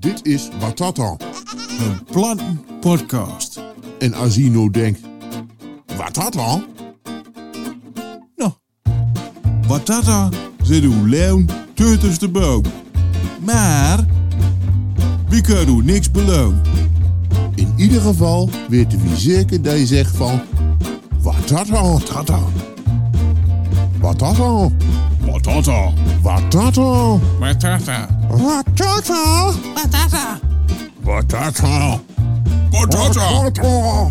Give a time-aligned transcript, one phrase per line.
[0.00, 1.16] Dit is Watata.
[1.78, 3.60] Een plantenpodcast.
[3.98, 4.14] En
[4.50, 5.00] nou denkt,
[5.96, 6.64] Watata?
[8.36, 8.52] Nou,
[9.66, 10.28] Watata
[10.62, 12.62] zit uw leeuw tussen de boom.
[13.44, 14.06] Maar,
[15.28, 16.60] wie kan u niks beloon?
[17.54, 20.40] In ieder geval weten we zeker dat je zegt van,
[21.22, 22.40] Watata, Tata,
[24.00, 24.68] Watata,
[25.48, 26.82] Watata, Watata,
[27.40, 29.20] Watata, Watata,
[29.74, 30.40] Watata,
[31.04, 32.00] Watata,
[32.72, 34.10] Watata,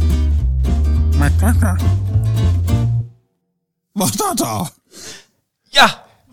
[1.19, 1.77] Watata.
[3.95, 4.76] Watata.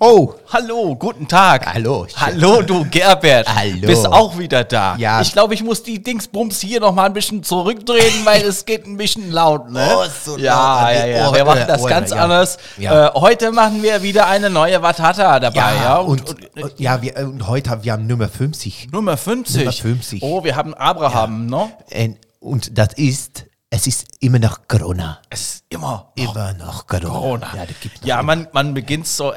[0.01, 1.73] Ja, Oh, hallo, guten Tag.
[1.73, 2.07] Hallo.
[2.17, 3.47] Hallo, du Gerbert.
[3.55, 3.87] Hallo.
[3.87, 4.97] Bist auch wieder da.
[4.97, 5.21] Ja.
[5.21, 8.87] Ich glaube, ich muss die Dingsbums hier noch mal ein bisschen zurückdrehen, weil es geht
[8.87, 9.89] ein bisschen laut, ne?
[9.97, 11.27] Oh, so ja, laut ja, ja.
[11.27, 11.35] Ohren.
[11.37, 12.17] Wir machen das Ohren, ganz ja.
[12.17, 12.59] anders.
[12.77, 13.09] Ja.
[13.09, 15.97] Äh, heute machen wir wieder eine neue Watata dabei, ja.
[15.99, 18.89] und, und, ja, wir, und heute haben wir Nummer 50.
[18.93, 19.59] Nummer 50.
[19.59, 20.23] Nummer 50.
[20.23, 21.71] Oh, wir haben Abraham, ne?
[21.93, 25.19] Und, und das ist, es ist immer noch Corona.
[25.29, 27.09] Es ist immer Immer noch Corona.
[27.09, 27.47] Corona.
[27.57, 29.33] Ja, noch Ja, man, man beginnt so,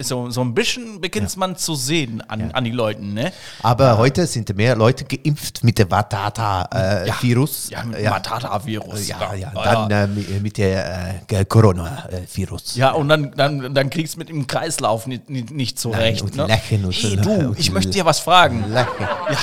[0.00, 3.32] so, so ein bisschen beginnt man zu sehen an, an die Leuten, ne?
[3.62, 7.70] Aber heute sind mehr Leute geimpft mit dem Watata-Virus.
[7.70, 8.10] Ja, mit dem ja.
[8.10, 9.06] Watata-Virus.
[9.06, 10.04] Ja, ja, Ja, dann ja.
[10.04, 12.74] Äh, mit, der äh, Corona-Virus.
[12.74, 16.22] Ja, und dann, dann, dann kriegst du mit dem Kreislauf nicht, nicht, nicht zurecht.
[16.22, 16.46] und ne?
[16.46, 18.64] Lächeln und hey, du, ich möchte dir was fragen.
[18.72, 19.08] Lächeln.
[19.30, 19.36] Ja,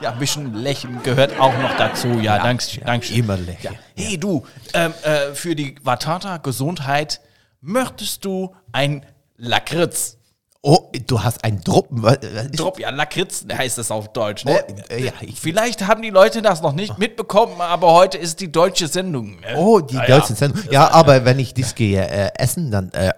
[0.00, 2.08] ja, ein bisschen Lächeln gehört auch noch dazu.
[2.08, 3.16] Ja, Ja, danke, ja, danke schön.
[3.18, 3.74] immer lächeln.
[3.96, 4.04] Ja.
[4.04, 7.20] Hey, du, ähm, äh, für die Watata Gesundheit
[7.60, 9.04] möchtest du ein
[9.36, 10.18] Lakritz?
[10.64, 12.04] Oh, du hast einen Druppen.
[12.04, 14.44] Ist Drop, ja, Lakritz heißt das auf Deutsch.
[14.44, 14.62] Ne?
[14.64, 18.38] Oh, äh, ja, ich- Vielleicht haben die Leute das noch nicht mitbekommen, aber heute ist
[18.38, 19.40] die deutsche Sendung.
[19.40, 19.56] Ne?
[19.56, 20.38] Oh, die Ja, deutschen ja.
[20.38, 20.68] Sendungen.
[20.70, 22.92] Ja, aber wenn ich das gehe äh, essen, dann.
[22.92, 23.12] Äh,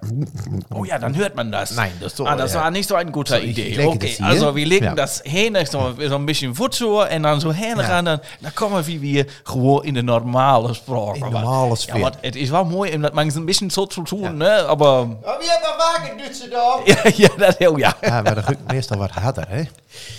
[0.75, 1.73] Oh ja, dann hört man das.
[1.77, 2.63] Nein, das ist so, Ah, das ja.
[2.63, 3.85] war nicht so eine gute ich Idee.
[3.85, 4.95] Okay, also wir legen Ja.
[4.95, 8.07] das hin, so, so ein bisschen Futter und dann so hin ran.
[8.07, 11.17] Dan, dan komen we weer gewoon in de normale spraak.
[11.17, 12.01] In normale Ja, sfeer.
[12.01, 14.65] want het is wel mooi man een beetje zo te doen, ne?
[14.67, 16.87] Aber wie hebben wagen, Düsseldorf?
[17.05, 17.97] ja, ja, dat heel ja.
[18.01, 19.63] Ja, maar dat rukt meestal wat harder, hè?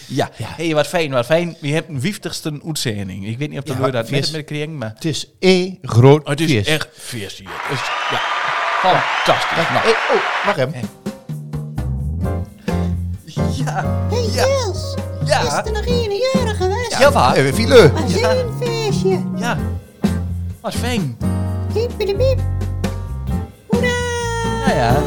[0.07, 1.55] Ja, hey, wat fijn, wat fijn.
[1.61, 3.25] We hebben een vijftigste uitzending.
[3.27, 4.21] Ik weet niet of de Ja, dat feest.
[4.21, 6.67] met met krijgen, maar Het is één groot Oh, het is feest.
[6.69, 7.49] echt feest hier.
[7.69, 7.79] Dus,
[8.11, 8.19] ja,
[8.79, 9.55] fantastisch.
[9.57, 10.89] Nou, Hey, oh, wacht even.
[13.55, 14.93] ja, Hey Niels,
[15.25, 15.41] Ja.
[15.41, 16.97] is er nog een jarig geweest?
[16.99, 17.35] ja, waar?
[17.35, 17.91] Hey, File.
[17.91, 19.21] Wat een feestje.
[19.35, 19.57] Ja,
[20.61, 21.17] wat fijn.
[21.73, 22.39] Hippiedepiep.
[23.67, 23.87] Hoera!
[24.67, 25.01] Ja, ja.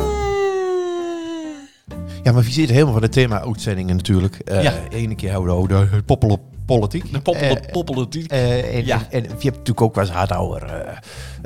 [2.28, 4.34] Ja, maar wie zit helemaal van het thema uitzendingen natuurlijk.
[4.38, 4.72] Eh Ja.
[4.90, 7.12] Ene keer houden we de poppel op politiek.
[7.12, 8.28] De poppelen, Eh, die.
[8.28, 8.96] eh, en, Ja.
[8.96, 10.96] en, en je hebt natuurlijk ook wel eens hard over eh,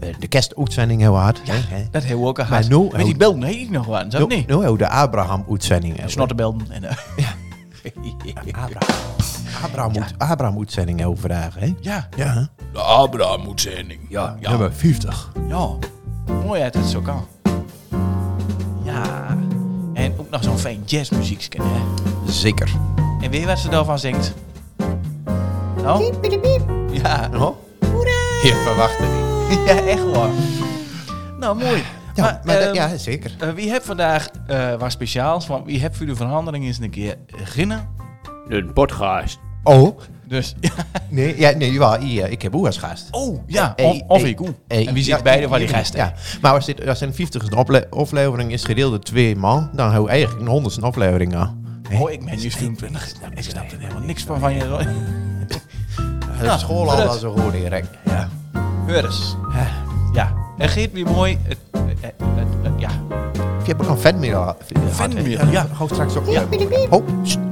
[0.08, 1.40] eh, de kerstuitzending heel hard.
[1.44, 1.84] Ja, hè?
[1.90, 2.50] Dat hebben we ook gehad.
[2.68, 4.78] Maar nu- Met die belden heet ik nog wel, zo Nu, niet?
[4.78, 6.00] de Abraham-uitzending.
[6.06, 6.66] Snottenbelden.
[6.70, 6.96] En, eh,
[8.54, 8.70] Abraham.
[9.64, 11.72] Abraham, uit- Abraham-uitzending over vandaag, hè?
[11.80, 14.00] ja, Ja, de Abraham-uitzending.
[14.08, 14.50] Ja, ja.
[14.50, 15.32] nummer 50.
[15.48, 15.68] ja.
[16.44, 17.24] Mooi uit het zo kan.
[18.84, 19.31] Ja.
[20.32, 21.80] Nog zo'n fijn jazzmuziekje, hè.
[22.32, 22.70] Zeker.
[23.20, 24.32] En weet je wat ze daarvan zingt?
[25.82, 26.14] Nou?
[26.90, 27.28] Ja.
[27.34, 27.56] Oh?
[27.92, 28.10] Hoera!
[28.42, 29.20] Je verwacht het niet.
[29.66, 30.28] Ja, echt hoor.
[31.38, 31.82] Nou, mooi.
[32.14, 33.34] Ja, maar, Maar, ehm, ja, zeker.
[33.38, 35.46] eh, wie heeft vandaag eh wat speciaals?
[35.46, 37.88] Want wie heeft voor de verandering eens een keer beginnen?
[38.48, 39.38] Een podcast.
[39.64, 40.70] Oh, Dus, ja.
[41.08, 43.08] nee, ja, nee ja, hier, ik heb ook als gast.
[43.10, 43.72] Oh, ja.
[43.76, 44.40] Eh, Of, of eh, ik.
[44.68, 45.98] eh, en wie zit ja, beide van die ja, gasten?
[45.98, 49.90] Ja, maar als, dit, als een 50ste ople- aflevering is gedeeld door twee man, dan
[49.90, 51.64] hou je eigenlijk een 100ste aflevering aan.
[51.92, 53.12] Oh, ik ben nu 24.
[53.34, 54.60] Ik snap er helemaal niks van van je.
[56.42, 57.88] De school al dat- wel zo goed direct.
[58.04, 58.28] Ja.
[58.86, 59.36] Heur eens.
[60.12, 61.38] Ja, het gaat weer mooi.
[61.42, 62.14] Het, het,
[62.62, 62.88] het, ja.
[63.38, 64.54] Je hebt ook een fan meer.
[64.90, 65.66] Fanmail, ja.
[65.72, 66.26] Hou straks op.
[66.26, 66.92] Hippiedepiep.
[66.92, 67.38] Oh, sst.
[67.38, 67.51] Hoera!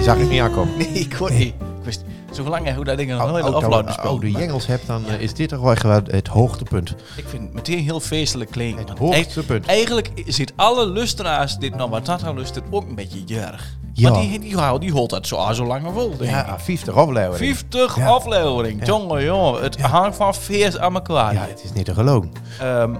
[0.00, 0.76] die zag ik niet aankomen.
[0.78, 1.54] Nee, ik kon niet.
[1.54, 4.86] Ik wist, zolang jij hoe dat ding nog nooit Als offline je oude jengels hebt,
[4.86, 5.74] dan eh, is dit toch wel
[6.10, 6.90] het hoogtepunt.
[7.16, 8.86] Ik vind het meteen heel feestelijk klinken.
[8.88, 9.66] Het Want hoogtepunt.
[9.66, 13.78] eig- Eigenlijk zit alle lustra's dit wat dat luistert ook een beetje jurig.
[13.92, 14.10] Ja.
[14.10, 16.14] Want die, die, die, die holt dat zo, zo lang vol.
[16.20, 17.56] Ja, 50 aflevering.
[17.56, 18.06] 50 Ja.
[18.08, 18.86] aflevering.
[18.86, 19.62] Jongen, jongen.
[19.62, 21.32] Het hangt van feest aan elkaar.
[21.32, 22.32] Ja, het is niet te geloven.
[22.60, 22.94] Ehm,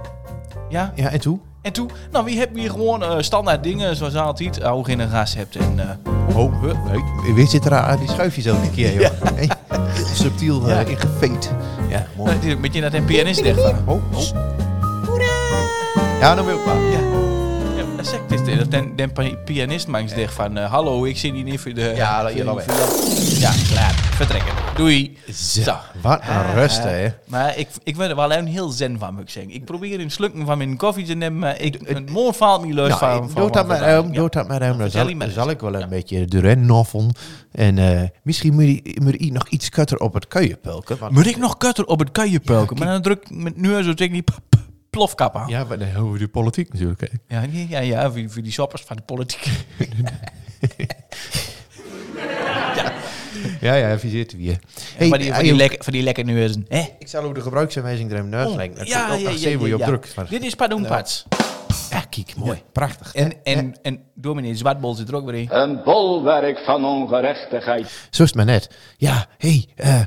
[0.69, 0.91] ja.
[0.95, 1.41] Ja, en toen?
[1.61, 5.09] En toen, nou, wie hebben hier gewoon eh, standaard dingen zoals altijd, hoe je een
[5.09, 5.55] gas hebt.
[5.55, 7.33] En, eh, Oh, nee.
[7.35, 9.09] Wie zit er aan die schuifjes elke keer, joh?
[9.33, 9.49] Hey,
[9.93, 10.79] heel subtiel Ja.
[10.83, 11.51] eh, ingeveed.
[11.89, 12.29] Ja, mooi.
[12.29, 13.75] nou, dit- een beetje dat een pianist zegt van.
[13.85, 14.21] Oh, oh.
[16.19, 16.75] Ja, dan wil ik maar.
[16.81, 16.99] Ja,
[17.77, 18.57] ja dat zegt dit.
[18.59, 21.73] Dat den, den pi- pianist mangs zegt van, eh, hallo, ik zie die niet voor
[21.73, 21.91] de...
[21.95, 22.63] Ja, dat- ja, dat-
[23.39, 23.93] Ja, klaar.
[24.15, 24.53] Vertrekken.
[24.81, 25.17] Doei.
[25.33, 27.07] Zo, wat een rust, hè.
[27.27, 29.53] Maar ik, ik ben er wel een heel zen van, moet ik zeggen.
[29.53, 32.73] Ik probeer een slukken van mijn koffie te nemen, maar ik, het moord valt me
[32.73, 33.09] leuk van.
[33.09, 33.97] Nou, van doe dat vandaag.
[33.97, 34.13] um, Ja.
[34.19, 34.89] doe dat maar, um, dan
[35.31, 37.11] zal, ik wel een beetje de ren noffelen.
[37.51, 40.97] En eh, misschien moet je, moet je nog iets kutter op het kuien pulken.
[40.97, 42.77] want- Moet ik nog kutter op het kuien pulken?
[42.77, 44.23] maar dan druk ik met nu zo tegen die
[44.89, 45.47] plofkap aan.
[45.49, 47.01] Ja, maar dan hebben we de politiek natuurlijk.
[47.01, 47.35] hè.
[47.37, 49.45] Ja, ja, ja, ja voor, voor die shoppers van de politiek.
[52.75, 52.90] Ja,
[53.61, 54.59] ja, wie zitten we hier?
[54.97, 56.65] Hey, van, die, van, die lekker, van die lekker neuzen.
[56.67, 56.83] Hè?
[56.99, 58.75] ik zal ook de gebruiksaanwijzing er even neus leggen.
[58.75, 60.15] Dan kun je ook nog zien hoe je op drukt.
[60.15, 61.25] Maar- Dit is Padoenpads.
[61.91, 62.61] Ja, kijk, mooi.
[62.71, 63.13] Prachtig.
[63.13, 65.47] En, en, en dominee Zwartbol zit er ook weer in.
[65.51, 68.07] Een bolwerk van ongerechtigheid.
[68.09, 68.69] Zo is het maar net.
[68.97, 70.01] Ja, hé, hey, eh,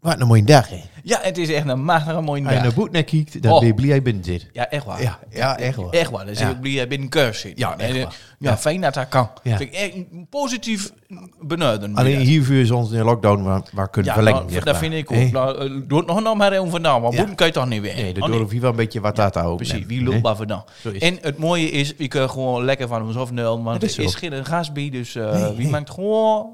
[0.00, 0.80] wat een mooie dag, hè.
[1.02, 2.74] Ja, het is echt een machtige mooie Als je naar dag.
[2.74, 3.58] boet naar kijkt, dan Oh.
[3.58, 4.48] ben je blij je binnen zit.
[4.52, 5.02] Ja, echt waar.
[5.02, 5.92] Ja, ja, echt wel.
[5.92, 6.26] Echt waar.
[6.26, 6.50] Dus Ja.
[6.50, 7.58] ik blij binnen keurs zit.
[7.58, 8.14] Ja, echt eh, waar.
[8.38, 9.30] Ja, fijn dat dat kan.
[9.42, 9.56] Ja.
[9.56, 9.94] Vind ik echt
[10.30, 10.92] positief
[11.40, 11.94] benuden.
[11.94, 14.40] Alleen hiervoor is ons in de lockdown maar, maar kunnen ja, verlengen.
[14.40, 15.30] nou, zeg dat vind ik ook.
[15.30, 17.18] Nou, eh, doe het nog nog maar even vandaan, want Ja.
[17.18, 17.94] boeten kan je toch niet weer.
[17.94, 19.56] Nee, Oh, dat doe je wel een beetje wat dat ook.
[19.56, 20.64] Precies, wie loopt maar vandaan.
[20.98, 24.44] En het mooie is, we kunnen gewoon lekker van ons afnullen, want er is geen
[24.46, 25.68] gas bij, dus eh, Nee, wie nee.
[25.70, 26.46] maakt gewoon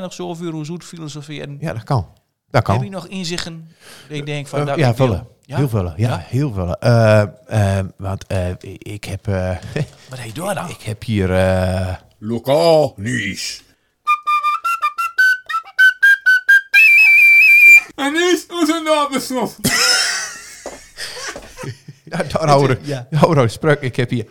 [0.00, 1.40] nog zoveel hoe zoet filosofie.
[1.42, 2.06] En Ja, dat kan.
[2.62, 3.68] Dat heb je nog inzichten?
[4.08, 5.26] dat Ik denk van, Eh, dat ja, vullen.
[5.42, 5.56] Ja?
[5.56, 5.94] Heel vullen.
[5.96, 6.24] Ja, Ja?
[6.26, 6.78] heel vullen.
[6.80, 7.20] Eh,
[7.78, 8.48] eh, want eh,
[8.78, 9.50] ik heb, eh,
[10.08, 10.68] Wat heb je door dan?
[10.68, 11.34] ik heb hier...
[11.34, 13.62] eh, Lokaal nieuws.
[17.94, 19.56] En nu is onze nabeslof.
[22.04, 23.06] Ja, daar houden Ja.
[23.10, 23.18] ja.
[23.18, 23.80] houden sprak.
[23.80, 24.26] Ik heb hier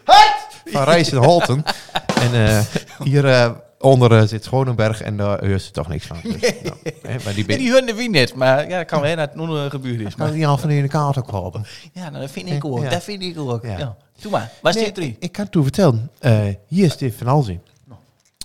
[0.65, 1.63] van Rijs en Holten.
[2.21, 2.59] En eh,
[3.03, 3.51] hier eh,
[3.83, 6.17] onder eh, zit Schonenberg en daar ze toch niks van.
[6.23, 9.15] Dus, nou, hè, maar die En ben die wie net, maar ja, dat kan wel
[9.15, 10.15] dat het nog gebeurd is.
[10.15, 11.65] kan Maar, die al van in de kaart ook helpen.
[11.93, 12.83] ja, nou, dat vind ik ook.
[12.83, 12.89] Ja.
[12.89, 13.63] Dat vind ik ook.
[13.63, 13.77] Ja.
[13.77, 13.95] Ja.
[14.21, 15.15] Doe maar, waar Nee, zit in?
[15.19, 16.11] ik kan het toe vertellen.
[16.19, 17.61] Eh, hier is dit van Alzin.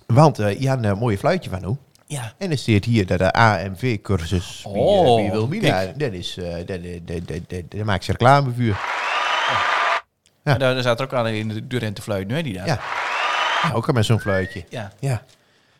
[0.06, 1.76] Want eh je had een mooie fluitje van hoe.
[2.06, 2.32] Ja.
[2.38, 5.92] En er staat hier dat de AMV-cursus Oh, eh, bij Wilmina.
[5.96, 6.80] Dat is, eh, dat,
[7.26, 8.64] dat, dat, maakt ze reclame voor.
[8.64, 8.76] Ja.
[10.42, 12.54] En daar, daar zat er ook aan in de deur en te fluiten, hè, die
[12.54, 12.66] daar.
[12.66, 12.80] Ja.
[13.62, 14.64] Ja, ook al met zo'n fluitje.
[14.68, 14.92] ja.
[15.00, 15.22] Ja.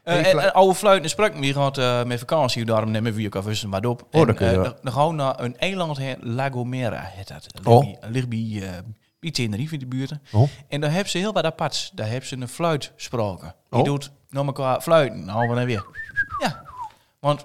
[0.02, 3.34] Eh, en, en oude fluiten sprak me gaat eh, met vakantie, daarom nemen we ook
[3.46, 4.06] even wat op.
[4.10, 4.62] Oh, en, dat wel.
[4.82, 7.46] dan- gaan we naar een eiland heen, La Gomera heet dat.
[7.64, 7.94] Oh.
[8.10, 8.70] ligt bij- eh,
[9.20, 10.12] bij Tenerife in de buurt.
[10.32, 10.48] Oh.
[10.68, 11.90] En daar hebben ze heel wat aparts.
[11.94, 13.54] Daar hebben ze een fluit gesproken.
[13.70, 13.84] Die Oh.
[13.84, 15.24] doet naar elkaar fluiten.
[15.24, 15.84] Nou, dan weer.
[16.38, 16.62] Ja.
[17.20, 17.44] Want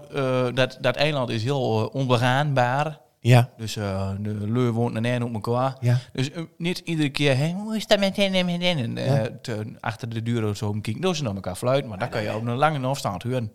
[0.53, 2.97] dat, dat eiland is heel onbegaanbaar.
[3.25, 3.49] Ja.
[3.57, 5.75] Dus eh, de leur woont een op elkaar.
[5.79, 5.97] Ja.
[6.13, 8.77] Dus eh, niet iedere keer, hé, hoe is dat met hen en met hen?
[8.77, 9.27] En eh, Ja.
[9.41, 11.01] te- achter de deur of zo kijken.
[11.01, 13.51] Dus ze naar elkaar fluiten, maar dan kan je op een lange afstand horen.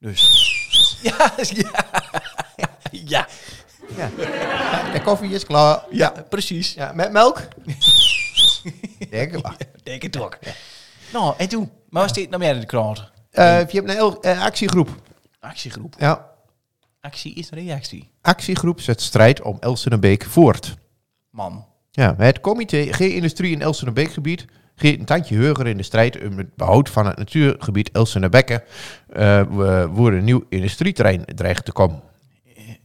[0.00, 0.20] Dus.
[1.02, 1.70] Ja, ja.
[2.90, 3.26] Ja,
[3.96, 4.10] ja.
[4.92, 5.84] De koffie is klaar.
[5.90, 6.74] ja, precies.
[6.74, 7.42] Ja, met melk?
[9.10, 9.52] Denk ik wel.
[9.82, 10.38] Denk het ook.
[11.12, 11.70] Nou, en toen?
[11.88, 13.10] Maar was dit nog meer in de krant?
[13.30, 14.88] Eh, je hebt een heel, actiegroep.
[15.40, 15.94] Actiegroep.
[15.98, 16.30] Ja.
[17.02, 18.10] Actie is reactie.
[18.20, 20.76] Actiegroep zet strijd om Elsenbeek voort.
[21.30, 21.64] Man.
[21.90, 24.44] Ja, het comité G-industrie in Elsenbeekgebied
[24.74, 28.62] geeft een tandje hoger in de strijd om het behoud van het natuurgebied Elsenbekken.
[28.62, 29.42] Uh,
[29.92, 32.00] waar een nieuw industrieterrein dreigt te komen.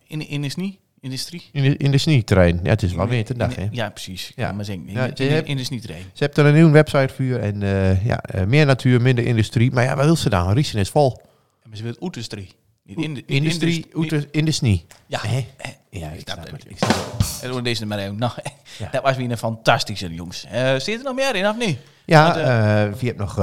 [0.08, 0.80] In, in is niet?
[1.00, 1.50] Industrie?
[1.52, 2.60] In de, in de snieterrein.
[2.63, 3.68] Ja, het is wel weer te dag, hè?
[3.72, 4.31] Ja, precies.
[4.36, 4.48] Ja.
[4.48, 4.88] Ja, maar zeggen.
[4.88, 6.12] In, Ja, in, in, reden.
[6.13, 9.72] Ze hebben er een nieuwe website voor en eh, ja, eh, meer natuur, minder industrie.
[9.72, 10.54] Maar ja, wat wil ze dan?
[10.54, 11.22] Riesen is vol.
[11.63, 12.50] Maar ze wil industrie.
[12.95, 14.86] In de, industrie indus- oete- in de snie.
[15.07, 15.22] Ja.
[15.89, 16.51] Ja, ik snap het.
[16.51, 16.66] het.
[16.69, 17.39] Ik snap het.
[17.41, 18.13] En doen we deze er.
[18.13, 18.32] Nou,
[18.77, 18.88] Ja.
[18.91, 20.46] dat was weer een fantastische, jongens.
[20.51, 21.77] Eh zit er nog meer in, of niet?
[22.06, 23.36] Ja, Want, eh, eh, je hebt nog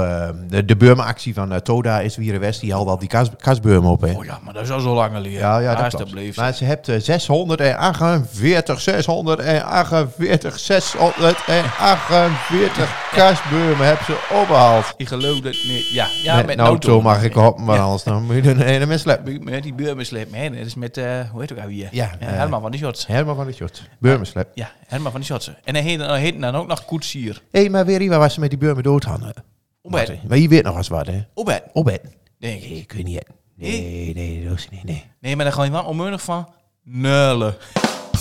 [0.47, 2.59] de, de Burma-actie van Toda is weer West.
[2.61, 4.11] Die haalt al die kas, kasburmen op, hè?
[4.11, 5.39] Oh ja, maar dat is al zo lang geleden.
[5.39, 6.35] Ja, ja, dat klopt.
[6.35, 14.93] Maar ze hebt eh, 648, 648, 648 kasburmen hebben ze opgehaald.
[14.97, 15.87] Ik geloof dat niet.
[15.89, 18.87] Ja, ja met, met een auto mag ik hoppen, maar anders dan moet je een
[18.87, 19.43] mens slepen.
[19.43, 20.33] Met die beurmenslip.
[20.33, 21.05] hè, Dat is met, hoe
[21.41, 21.87] heet het ook alweer?
[21.91, 23.07] Ja, ja Herman van die Shots.
[23.07, 23.81] Herman van de Schot.
[23.99, 24.51] Burmenslep.
[24.53, 25.51] Ja, Herman van die Shots.
[25.63, 27.41] En hij heet, hij heet dan ook nog Koetsier.
[27.51, 29.33] Hé, hey, maar weer waar was ze met die burmen doodhangen?
[29.81, 30.27] Opet.
[30.27, 31.21] Maar je weet nog eens wat, hè?
[31.33, 32.01] Opet.
[32.39, 32.69] denk ik.
[32.69, 33.23] Nee, ik weet niet.
[33.55, 35.05] Nee, nee, dat is niet, nee.
[35.19, 36.49] Nee, maar dan ga je wel onmunnig van
[36.83, 37.55] nullen.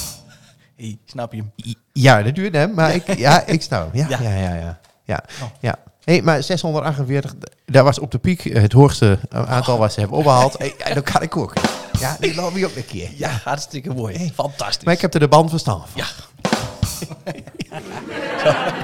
[0.76, 1.75] hey, snap je hem?
[1.92, 4.09] Ja, dat duurt hem, maar ik, ja, ik snap hem.
[4.09, 4.30] Ja, Ja.
[4.30, 4.80] ja, ja, ja.
[5.04, 5.49] ja, Oh.
[5.61, 5.76] ja.
[6.04, 7.34] Hey, maar 648,
[7.66, 10.58] dat was op de piek het hoogste aantal wat ze hebben opgehaald.
[10.58, 11.52] Hey, ja, dat kan ik ook.
[11.99, 13.08] Ja, die loop je ook een keer.
[13.16, 14.32] Ja, hartstikke mooi.
[14.34, 14.84] Fantastisch.
[14.84, 16.04] Maar ik heb er de band verstaan van.
[16.04, 16.06] Ja.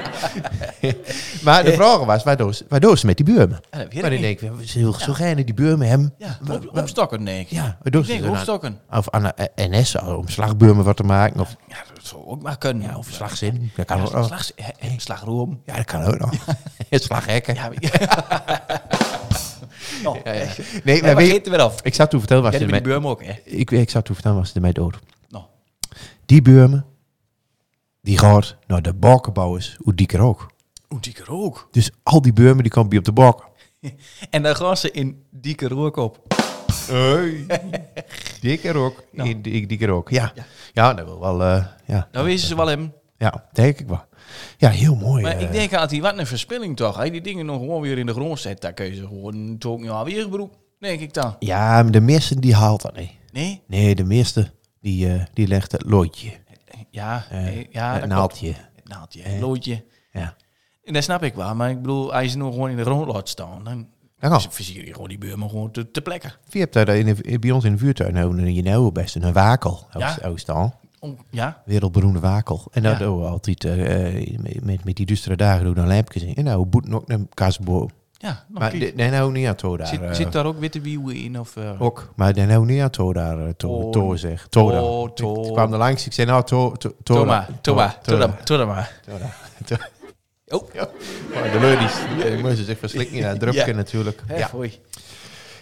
[1.45, 3.59] maar de vraag was, waardoor, ze- waardoor ze met die buurmen?
[3.71, 6.13] Ja, Maar dan denk ik, ze wil zo gerne die buurmen hebben.
[6.17, 7.49] Ja, op, opstokken, denk ik.
[7.51, 8.79] Ja, waardoor Ik ze denk opstokken.
[8.91, 11.39] Of aan de eh, NS om slagbuurmen wat te maken.
[11.39, 12.87] Of, Ja, dat zou ook maar kunnen.
[12.87, 13.71] ja, of slagzin.
[13.75, 14.25] Dat kan Ja, ook nog.
[14.27, 15.61] slag, he- he- slagroom.
[15.65, 16.31] Ja, dat kan ook nog.
[16.89, 17.55] Slaghekken.
[17.55, 17.69] Ja,
[20.05, 20.41] Oh, Ja, ja.
[20.41, 20.47] ja.
[20.83, 21.81] Nee, maar we weet, weer af.
[21.83, 23.01] ik zou toen vertellen was ze die met die ermee...
[23.01, 23.57] buurman ook, hè.
[23.57, 24.99] Ik, ik zou toen vertellen was ze ermee dood.
[25.29, 25.43] Nou.
[26.25, 26.85] Die buurman,
[28.01, 30.51] die gaat naar de bakkenbouwers, hoe dieker ook.
[30.89, 31.67] Oeh, dikke rook.
[31.71, 33.49] Dus al die buurmen die komen bij op de bak.
[34.29, 36.19] En dan gaan ze in dikke rook op.
[36.87, 37.45] Hey.
[38.41, 39.03] dikker ook.
[39.11, 39.29] Nou.
[39.29, 40.31] In die- dikker ook, ja.
[40.35, 40.45] Ja.
[40.73, 42.07] Ja, dat wil wel, eh, ja.
[42.11, 42.93] Dan weten ze wel hem.
[43.17, 44.03] Ja, denk ik wel.
[44.57, 45.23] Ja, heel mooi.
[45.23, 45.41] Maar eh.
[45.41, 46.95] ik denk altijd, wat een verspilling toch.
[46.97, 48.61] Hij die dingen nog gewoon weer in de grond zet.
[48.61, 50.53] Daar kun je ze gewoon toch ja, weer gebroek.
[50.79, 51.35] Denk ik dan.
[51.39, 53.11] Ja, maar de meeste die haalt dat niet.
[53.31, 53.61] Nee?
[53.67, 56.31] Nee, de meeste die, eh, die legt het looitje.
[56.91, 58.53] Ja, eh, nee, ja naaldje.
[58.83, 59.31] naaldje, Eh.
[59.31, 59.83] het loodje.
[60.11, 60.35] Ja.
[60.83, 61.55] En dat snap ik wel.
[61.55, 63.87] Maar ik bedoel, als je nog gewoon in de grond laat staan, dan
[64.19, 64.51] Dat kan.
[64.51, 66.33] versier je gewoon die buurman gewoon te, te plekken.
[66.49, 69.33] Je hebt daar in de- bij ons in de vuurtuin hebben je nou best een
[69.33, 69.87] wakel.
[69.93, 70.17] Ja.
[70.99, 72.67] Om, ja, Wereldberoemde wakel.
[72.71, 72.97] En dat Ja.
[72.97, 76.35] doen we altijd eh, eh, met- met, die dustere dagen doen we dan lampjes in.
[76.35, 77.89] En nou, boeten ook een kasbo.
[78.21, 78.45] Ja.
[78.49, 79.87] Nog Maar nee, nou niet aan daar.
[79.87, 81.39] zit, eh, zit daar ook witte wielen in?
[81.39, 83.39] Of, eh, Ook, maar daar nou niet aan toe daar.
[83.39, 84.47] eh, To, Oh, to zeg.
[84.49, 84.81] To daar.
[84.83, 85.09] oh,
[85.47, 87.47] Ik kwam er langs, ik zei nou, to, to, to Toma.
[87.61, 88.43] Toma, To- to Toma, daar.
[88.49, 89.01] Toma maar.
[90.47, 90.61] Oh,
[91.33, 91.93] Oh, de leuries.
[92.23, 93.73] Die moesten zich verslikken in Ja.
[93.73, 94.21] natuurlijk.
[94.27, 94.47] hè, Ja.
[94.47, 94.79] foei.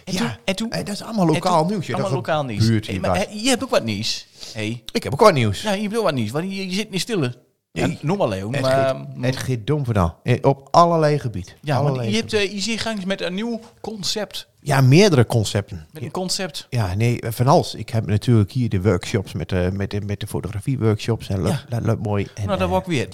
[0.04, 0.18] En Ja.
[0.18, 0.30] toen?
[0.44, 0.70] En toen?
[0.70, 1.86] Eh, dat is allemaal En lokaal toen- nieuws.
[1.86, 1.94] ja.
[1.94, 2.86] Allemaal lokaal nieuws.
[2.86, 4.26] Hey, maar, je hebt ook wat nieuws.
[4.52, 4.82] Hey.
[4.92, 5.62] Ik heb ook wat nieuws.
[5.62, 6.30] Ja, je hebt ook wat nieuws.
[6.30, 7.34] Want je, je zit niet stille.
[7.72, 7.98] Nee.
[8.02, 8.30] noem maar.
[8.30, 10.14] Het, Maar, gaat, het gaat dom vandaan.
[10.22, 11.52] Eh, Op allerlei gebieden.
[11.60, 12.86] ja, Allerlei je, hebt, gebieden.
[12.98, 14.48] eh, met een nieuw concept.
[14.60, 15.86] ja, meerdere concepten.
[15.92, 16.66] Met een concept.
[16.70, 17.74] Ja, nee, van alles.
[17.74, 21.28] Ik heb natuurlijk hier de workshops met de, met de, met de fotografie-workshops.
[21.28, 21.64] En dat, Ja.
[21.68, 22.24] dat loopt mooi.
[22.34, 23.08] En, nou, dat eh, wou ik weer.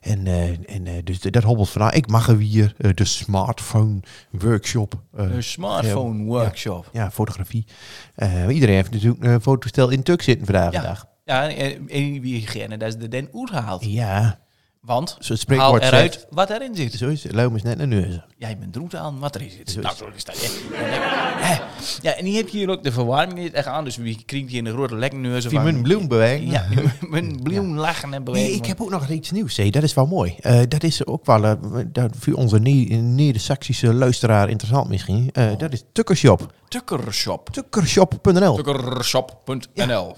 [0.00, 1.92] En, eh, en eh, dus dat hobbelt vandaan.
[1.92, 4.94] Ik mag er weer eh, de smartphone-workshop.
[5.16, 6.88] eh, Een smartphone workshop.
[6.92, 7.66] ja, fotografie.
[8.14, 10.82] Eh, iedereen heeft natuurlijk een fotostel in tuk zitten vandaag de Ja.
[10.82, 11.06] dag.
[11.24, 13.84] Ja, en en wie gerne dat is de den uithaalt.
[13.84, 14.38] Ja,
[14.80, 16.26] Want Zo het haal spreekwoord eruit zegt.
[16.30, 16.92] wat erin zit.
[16.92, 17.32] zo is het.
[17.32, 18.24] Loom is net een neuzen.
[18.38, 19.70] Jij bent roet aan wat erin zit.
[19.70, 20.50] Zo is Nou, zo is dat.
[22.02, 23.84] Ja, en die heb je hier ook de verwarming niet echt aan.
[23.84, 26.46] Dus wie kringt hier in de grote lekneuzen Die mijn bloem bewegen.
[26.50, 26.66] Ja,
[27.08, 28.48] mijn bloem lachen en bewegen.
[28.48, 29.56] Nee, ik heb ook nog iets nieuws.
[29.56, 29.70] Hé.
[29.70, 30.34] Dat is wel mooi.
[30.40, 31.54] Eh, dat is ook wel eh,
[31.86, 35.30] dat voor onze Ne- Neder-Saxische luisteraar interessant misschien.
[35.32, 35.58] Eh, Oh.
[35.58, 36.52] Dat is Tukkershop.
[36.68, 37.48] Tukkershop.
[37.50, 38.54] Tukkershop.nl.
[38.56, 40.14] Tukkershop.nl Ja.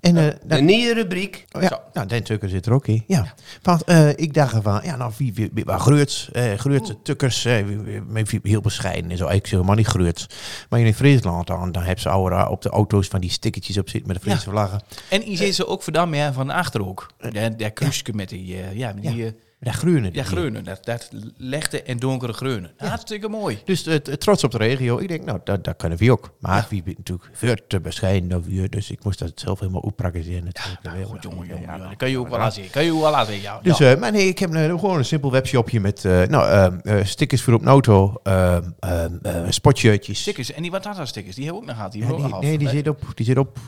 [0.00, 1.44] En eh, De nieuwe rubriek.
[1.52, 1.76] Oh, ja, Zo.
[1.92, 3.04] nou, Den Tukker zit er ook in.
[3.06, 3.34] Ja.
[3.62, 8.24] Want eh, ik dacht van, ja, nou, wie, wie, wie, waar Greutse Tukkers, eh, wie-
[8.24, 9.24] wie- heel bescheiden en zo.
[9.28, 10.26] Ik zeg helemaal niet Greuts.
[10.68, 13.88] Maar in Friesland, dan, dan hebben ze oude, op de auto's van die stickertjes op
[13.88, 14.82] zitten met de Friese vlaggen.
[15.08, 17.10] En hier zit ze ook verdampt meer van achter ook.
[17.56, 20.08] Der kruisje met die, ja, met die, Ja, groene.
[20.12, 20.64] ja, greunen.
[20.64, 22.70] Dat, dat lichte en donkere greunen.
[22.76, 23.58] Hartstikke mooi.
[23.64, 24.98] Dus het, trots op de regio.
[24.98, 26.34] Ik denk, nou, dat, dat kunnen we ook.
[26.38, 28.68] Maar wie bent natuurlijk veel te bescheiden.
[28.70, 30.82] Dus ik moest dat zelf helemaal natuurlijk.
[30.82, 31.62] Nou, goed, jongen, jongen.
[31.62, 32.70] Ja, ja, dat kan je ook wel laten zien.
[32.70, 33.60] Kan je ook wel zien, ja.
[33.62, 33.92] Dus, ja.
[33.92, 36.48] eh, maar nee, ik heb een, gewoon een simpel webshopje met eh, nou,
[36.84, 40.20] eh, eh, stickers voor op auto, eh, eh, eh, spotshirtjes.
[40.20, 40.52] stickers.
[40.52, 41.92] En die watata stickers, die hebben we ook nog gehad.
[41.92, 43.02] Die Ja, nog nee, die zit op.
[43.14, 43.58] Die zit op.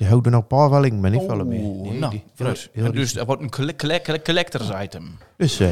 [0.00, 1.60] Die houden nog een paar welling, maar niet vallen meer.
[1.60, 5.18] Nee, nou, die- dus, heel- dus dat wordt een colle- colle- colle- collectors item.
[5.36, 5.68] Dus, eh,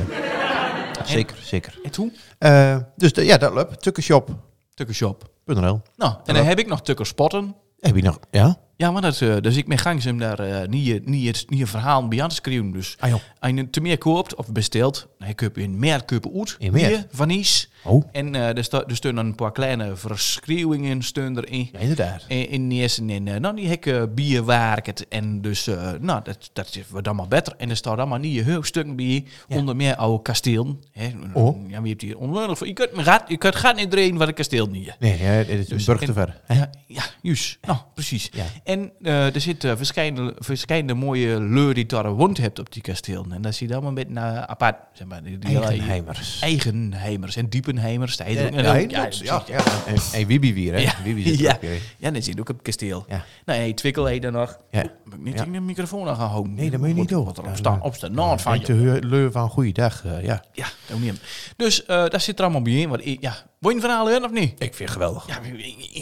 [1.05, 1.79] zeker, zeker.
[1.85, 2.17] En toen?
[2.39, 3.83] Eh, dus de, ja, dat loopt.
[3.83, 4.37] Tukkershop.nl.
[4.75, 5.21] Tukkershop.
[5.47, 5.57] Heb
[5.97, 7.55] Nou, en dan heb ik nog Tukkerspotten.
[7.97, 8.19] je nog?
[8.31, 8.57] Ja?
[8.77, 11.67] Ja, maar dat, eh, dus ik ben gangs hem daar niet, niet, het- niet een
[11.67, 12.71] verhaal bij aan te schrijven.
[12.73, 16.31] Dus Ah, als je te meer koopt of bestelt, dan heb je in meer kopen
[16.39, 16.57] uit.
[16.59, 16.87] In meer?
[16.87, 17.71] Hier, van Nies.
[17.85, 21.69] Oh, En eh er, sta, er een paar kleine verschreeuwingen steun erin.
[21.73, 22.25] ja, inderdaad.
[22.29, 25.09] In, in de eerste in, eh, nou, die hekken bierwerket.
[25.09, 27.55] En dus, eh, nou, dat, dat wordt allemaal beter.
[27.57, 29.25] En er staat allemaal nieuwe hoofdstukken bij.
[29.49, 30.81] Onder meer oude kastelen.
[30.93, 31.11] Hè.
[31.33, 31.71] Oh.
[31.71, 32.67] Ja, wie hebt hier onmogelijk voor.
[32.67, 34.97] Je kunt, gaat, je kunt gaat niet draaien wat een kasteel niet.
[34.99, 36.41] Nee, ja, dit is een brug te ver.
[36.49, 37.59] Ja, ja, juist.
[37.63, 38.31] Nou, precies.
[38.33, 38.45] Ja.
[38.65, 43.33] En eh, er zitten verschillende, verschillende mooie leur die daar woont hebt op die kastelen.
[43.33, 44.77] En dat zie je allemaal een beetje uh, apart.
[44.93, 46.39] Zeg maar, die, die Eigenheimers.
[46.41, 48.17] Eigenheimers en diepenheimers.
[48.17, 49.65] Ja, Ja, ja, ja, ja, ja, ja, ja.
[49.87, 50.79] En, en Wibi weer, hè?
[50.79, 51.53] Ja, Wibi zit ja.
[51.55, 51.71] ook.
[51.99, 53.05] Ja, dat zie je ook op het kasteel.
[53.09, 53.25] Ja.
[53.45, 54.59] Nou, hey, twikkel heet dan nog.
[54.71, 54.83] Ja.
[55.05, 55.45] Moet ik niet Ja.
[55.45, 56.55] in de microfoon aan gaan houden?
[56.55, 57.25] Nee, dat moet je niet doen.
[57.25, 58.13] Wat er op staan, op staan.
[58.13, 58.99] Nou, van En je.
[59.07, 60.45] leur van goeiedag, eh, ja.
[60.53, 61.19] Ja, dat hem.
[61.57, 62.89] Dus eh daar zit er allemaal bij in.
[62.89, 64.51] Want, ik- ja, wil je een verhaal of niet?
[64.53, 65.27] Ik vind het geweldig.
[65.27, 65.39] Ja,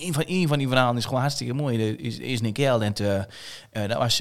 [0.03, 1.89] een van, een van die verhalen is gewoon hartstikke mooi.
[1.89, 2.41] Er is, is
[2.83, 3.17] en eh,
[3.71, 4.21] eh, dat was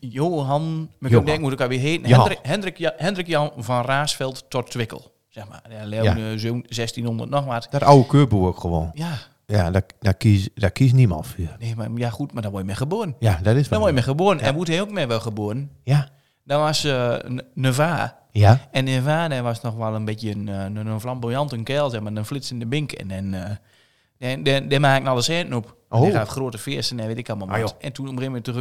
[0.00, 2.02] Johan, ik denk moet ik alweer heen.
[2.06, 2.16] Ja.
[2.16, 3.82] Hendrik, Hendrik, Ja- Hendrik Jan van
[4.18, 5.14] Raasveld tot Twikkel.
[5.28, 5.62] Zeg maar.
[5.70, 6.30] Ja, Leeuwen, Ja.
[6.32, 7.66] eh, zo'n 1600 nog wat.
[7.70, 8.90] Dat oude keurboer ook gewoon.
[8.94, 11.44] Ja, Ja, daar, daar, kies, daar kiest niemand voor.
[11.58, 13.16] nee, maar ja goed, maar dan word je mee geboren.
[13.18, 13.78] Ja, dat is Dan wel.
[13.78, 14.40] word je mee geboren.
[14.40, 15.70] En moet hij ook mee wel geboren.
[15.82, 16.08] Ja.
[16.44, 17.14] Dat was eh
[17.54, 18.18] Neva.
[18.30, 18.68] Ja.
[18.70, 22.00] En Neva dat was nog wel een beetje een, eh, een, een flamboyante kerel, zeg
[22.00, 22.92] maar, een flitsende bink.
[22.92, 23.44] En, en uh,
[24.18, 25.76] die, die, die maakte alle centen op.
[25.88, 26.00] Oh.
[26.02, 27.76] Die gaf grote feesten en weet ik allemaal Ah, wat.
[27.80, 28.52] En toen op een gegeven moment de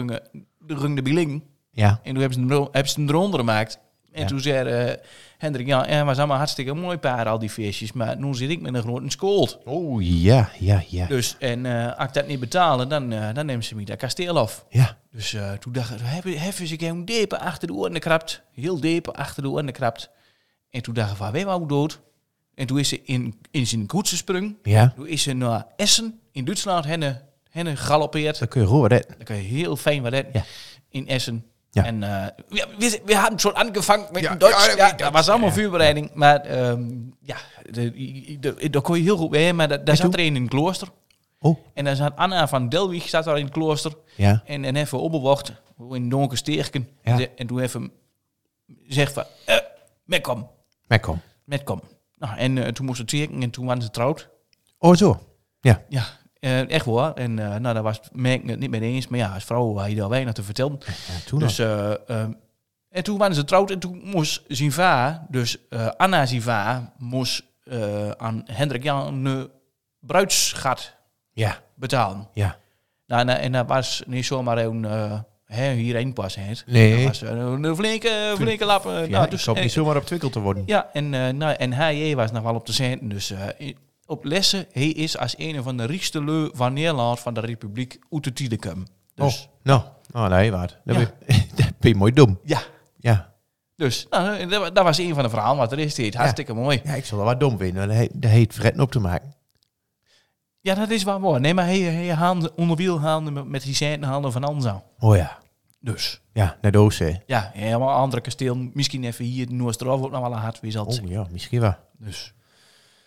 [0.71, 1.43] runge, de de biling.
[1.71, 1.87] Ja.
[2.03, 3.79] En toen hebben ze hem, hebben ze hem eronder gemaakt.
[4.15, 4.27] En Ja.
[4.27, 4.93] toen zei eh,
[5.37, 7.91] Hendrik, ja, het was allemaal hartstikke mooi paar, al die feestjes.
[7.93, 9.59] Maar nu zit ik met een grote schuld.
[9.65, 11.05] Oh, ja, ja, ja.
[11.07, 13.97] Dus, en eh, als ik dat niet betalen, dan, eh, dan nemen ze me dat
[13.97, 14.65] kasteel af.
[14.69, 18.41] Ja, Dus eh, toen dacht ik, hebben, ze een depen achter de oren gekrapt.
[18.53, 20.09] Heel depen achter de oren gekrapt.
[20.69, 22.01] En toen dacht ik van, weet wat ik dood?
[22.55, 24.23] En toen is ze in, in zijn koets
[24.63, 24.93] ja.
[24.95, 28.39] Toen is ze naar Essen in Duitsland henne, henne galoppeerd.
[28.39, 29.15] Dan kun je goed redden.
[29.17, 30.43] Dan kan je heel fijn wat Ja.
[30.89, 31.45] in Essen.
[31.75, 31.83] Ja.
[31.85, 34.75] En eh, we, we, we hadden schon angevangen met Ja, Duits.
[34.75, 36.11] ja, Ja, was allemaal vuurbereiding.
[36.13, 36.91] Maar ehm,
[37.21, 37.37] ja,
[38.69, 39.53] daar kon je heel goed bij.
[39.53, 40.87] Maar da- daar zat er een in het klooster.
[41.39, 43.93] Oh, En daar zat Anna van Delwig zat daar in het klooster.
[44.15, 44.41] ja.
[44.45, 45.49] En, en even opgewacht.
[45.79, 46.89] In een donker steerken.
[47.03, 47.19] Ja.
[47.35, 47.91] En, toen even
[48.87, 49.23] zegt van...
[49.45, 49.55] eh
[50.05, 50.49] met kom.
[50.87, 51.21] Maar kom.
[51.43, 51.81] Met kom.
[52.17, 54.29] Nou, en eh, toen moest ze teken en toen waren ze trouwd.
[54.77, 55.19] Oh, zo.
[55.61, 55.83] Ja.
[55.89, 56.03] Ja,
[56.45, 57.11] eh, echt hoor.
[57.15, 59.07] En eh, nou, daar was merk het niet mee eens.
[59.07, 60.77] Maar ja, als vrouw had je daar weinig te vertellen.
[60.85, 60.93] ja
[61.25, 62.31] toen Dus, eh, ehm,
[62.89, 65.57] en toen waren ze trouwd en toen moest zijn va, dus
[65.97, 67.43] Anna zijn va, moest
[68.17, 69.49] aan Hendrik Jan een
[69.99, 70.95] bruidsgat
[71.33, 72.27] Ja, betalen.
[72.33, 72.57] ja.
[73.07, 74.83] Nou, en, en dat was niet zomaar een
[75.45, 76.35] hè, hierheen pas.
[76.35, 76.51] Hè.
[76.65, 76.95] Nee.
[76.95, 78.85] Dat was een, flinke, flinke lap.
[78.85, 80.63] eh, Ja, nou, dus, ik hoop niet zomaar op twikkel te worden.
[80.65, 83.09] ja, en, nou, en hij was nog wel op de centen.
[83.09, 83.33] Dus
[84.05, 87.99] op lessen, hij is als een van de rijkste leu van Nederland van de Republiek
[88.09, 88.75] uit.
[89.15, 89.81] Dus, oh, nou.
[90.13, 90.77] Oh, nee, wat.
[90.85, 91.11] Dan Ja.
[91.25, 92.39] ben je- dan ben je mooi dom.
[92.43, 92.61] ja.
[92.99, 93.33] Ja.
[93.75, 95.95] Dus nou, dat, wa- dat was een van de verhalen wat er is.
[95.95, 96.81] Dit hartstikke mooi.
[96.83, 97.87] Ja, ik zal er wat dom vinden.
[97.87, 99.33] Dat heet, dat heet op te maken.
[100.59, 101.39] Ja, dat is wel mooi.
[101.39, 104.83] Nee, maar hij, hij haalde onderwiel haalde met, die centen haalde van Anza.
[104.99, 105.37] Oh ja.
[105.79, 107.21] Dus Ja, naar de Oostzee.
[107.25, 108.55] ja, helemaal andere kasteel.
[108.73, 111.01] Misschien even hier in Noordstrof ook nog wel een hard wisselt.
[111.01, 111.75] Oh ja, misschien wel.
[111.97, 112.33] Dus.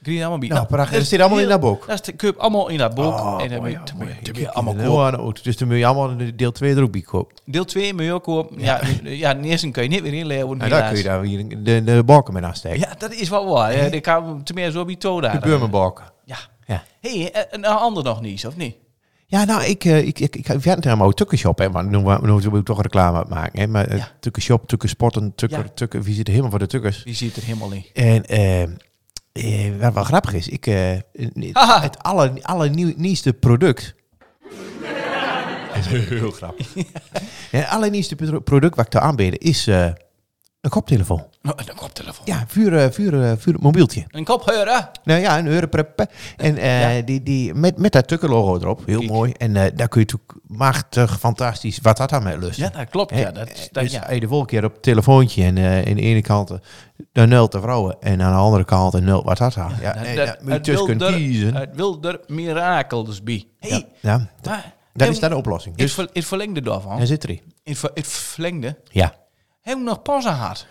[0.03, 0.49] Kun je allemaal bij.
[0.49, 0.99] Nou, prachtig.
[0.99, 1.87] Dat zit allemaal in dat boek.
[1.87, 3.05] Dat is de allemaal in dat boek.
[3.21, 4.09] Oh, en dan mooi, moet je- ja, mooi.
[4.09, 5.11] dan moet je Kijk, allemaal kopen.
[5.11, 5.43] de auto.
[5.43, 7.37] Dus dan moet je allemaal de deel 2 er ook bij kopen.
[7.45, 8.61] Deel 2 moet je ook kopen.
[8.61, 10.61] Ja, ja, de eerste kun je niet weer inleveren.
[10.61, 12.79] En daar kun je daar weer de, de balken mee aansteken.
[12.79, 13.77] Ja, dat is wel waar.
[13.77, 15.33] Ja, die kan tenminste zo bij toe daar.
[15.33, 16.05] de beurmenbalken.
[16.25, 16.37] Ja.
[16.67, 16.83] Ja.
[17.01, 18.77] Hé, hey, een ander nog niet, of niet?
[19.27, 22.33] Ja, nou, ik, eh, ik, ik, ik, ik het helemaal tukkenshop, hè, want nu, nu
[22.51, 24.09] wil ik toch reclame maken, hè, maar eh, Ja.
[24.21, 25.71] tukkenshop, tukkensporten, tukker, Ja.
[25.75, 27.03] tukker, wie zit er helemaal voor de tukkers?
[27.05, 27.91] Die ziet er helemaal niet.
[27.95, 28.25] En
[29.33, 31.81] eh, wat wel grappig is, ik, eh, het, Haha.
[31.81, 33.95] het aller, allernieuwste product.
[35.75, 36.75] Dat is heel grappig.
[37.51, 39.91] ja, het allernieuwste pro- product wat ik te aanbieden is eh,
[40.61, 41.25] een koptelefoon.
[41.43, 42.27] Nou, een koptelefoon.
[42.27, 44.05] Ja, vuur, eh, vuur, eh, vuur, mobieltje.
[44.09, 44.89] Een kopheuren.
[45.05, 46.07] Nou ja, een europrep.
[46.37, 47.03] En eh, Ja.
[47.03, 48.83] die, die, met, met dat tukkerlogo erop.
[48.87, 49.11] Heel Kijk.
[49.11, 49.33] mooi.
[49.33, 52.59] En daar kun je natuurlijk machtig, fantastisch, wat dat aan lust.
[52.59, 53.15] Ja, dat klopt.
[53.15, 54.11] Ja, dat, dat, dus ja.
[54.13, 56.53] je de volgende keer op het telefoontje en eh in de ene kant
[57.13, 59.73] de nul de vrouwen en aan de andere kant een nul wat dat aan.
[59.81, 61.55] Ja, Dat- daar tussen er- kiezen.
[61.55, 63.45] Het wil er mirakels bij.
[63.59, 64.75] Hey, ja, ja, maar...
[64.93, 65.77] dat is dan de oplossing.
[65.77, 66.97] Dus, Dus het, ver, het verlengde daarvan.
[66.99, 67.25] daar zit
[67.65, 68.77] ver, het verlengde.
[68.91, 69.15] Ja.
[69.77, 70.67] We nog pauze gehad?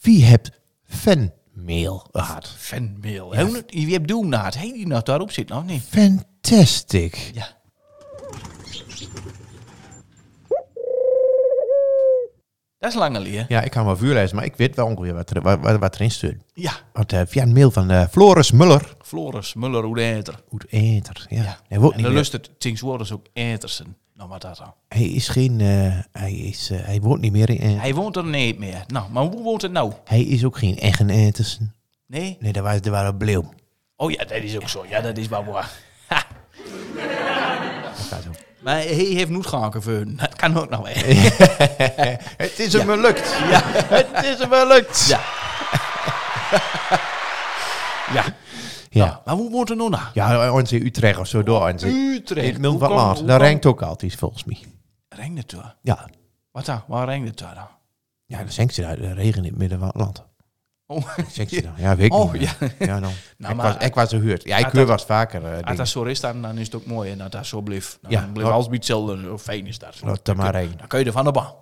[0.00, 0.50] Wie hebt
[0.84, 2.54] fanmail gehad?
[2.58, 3.34] Fanmail.
[3.34, 3.62] Ja.
[3.66, 4.52] Wie hebt doen gehad?
[4.52, 5.82] Die nog daarop zit nog niet.
[5.82, 7.30] Fantastic.
[7.34, 7.58] Ja.
[12.78, 13.44] Dat is lange leer.
[13.48, 15.94] Ja, ik kan wel vuur lezen, maar ik weet wel ongeveer wat, er, wat, wat
[15.94, 16.34] erin staat.
[16.54, 16.72] Ja.
[16.92, 18.96] Want eh, via een mail van eh, Floris Muller.
[19.02, 20.42] Floris Muller, hoe eter.
[20.48, 21.26] Goed eter.
[21.28, 21.42] Ja.
[21.42, 21.58] Ja.
[21.68, 23.96] En niet dan lust het tegenwoordig ook Etersen.
[24.20, 24.74] Nou, wat dat dan.
[24.88, 25.60] hij is geen.
[25.60, 27.78] eh, hij, is, eh, hij woont niet meer in.
[27.78, 28.84] Hij woont er niet meer.
[28.86, 29.92] Nou, maar hoe woont het nou?
[30.04, 31.74] hij is ook geen eigen Etersen.
[32.06, 32.36] Nee?
[32.40, 33.52] Nee, dat was, dat waren Bleeuw.
[33.96, 34.84] Oh ja, dat is ook zo.
[34.88, 35.70] Ja, dat is wel waar.
[36.06, 36.22] Ha.
[37.82, 38.30] Dat gaat zo.
[38.60, 40.16] Maar hij heeft niet gaan gevonden.
[40.16, 40.92] Dat kan ook nog wel.
[42.44, 43.36] Het is hem gelukt.
[43.50, 43.62] Ja.
[43.64, 45.06] Het is hem gelukt.
[45.08, 45.20] Ja.
[48.14, 48.24] ja.
[48.92, 49.04] Ja.
[49.06, 50.02] Nou, maar hoe woont het nou nou?
[50.14, 51.68] Ja, ons in Utrecht of zo door.
[51.68, 52.58] ons Utrecht.
[52.58, 53.26] In wat laat.
[53.26, 54.58] Dat ringt ook altijd volgens mij.
[55.08, 55.76] Regent het daar?
[55.82, 56.08] Ja.
[56.50, 56.82] Wat dan?
[56.86, 57.48] Waar regent het dan?
[58.26, 58.96] Ja, dan zingt ze daar.
[58.96, 60.24] De regen in het midden van het land.
[60.86, 61.72] Oh, Zingt ze dan.
[61.76, 62.56] Ja, weet ik Oh, niet.
[62.60, 62.74] meer.
[62.78, 63.12] Ja, nou.
[63.38, 64.44] Nou, ik, maar- was, ik was er gehoord.
[64.44, 65.44] Ja, ik dat- was vaker.
[65.46, 67.10] eh als dat zo is, dan, dan is het ook mooi.
[67.10, 67.98] En dat dat zo blijft.
[68.02, 69.38] Dan Ja, blijft alles bij hetzelfde.
[69.38, 70.00] Fijn is dat.
[70.04, 70.52] Laat er maar.
[70.52, 71.52] Dan kun je er van de baan.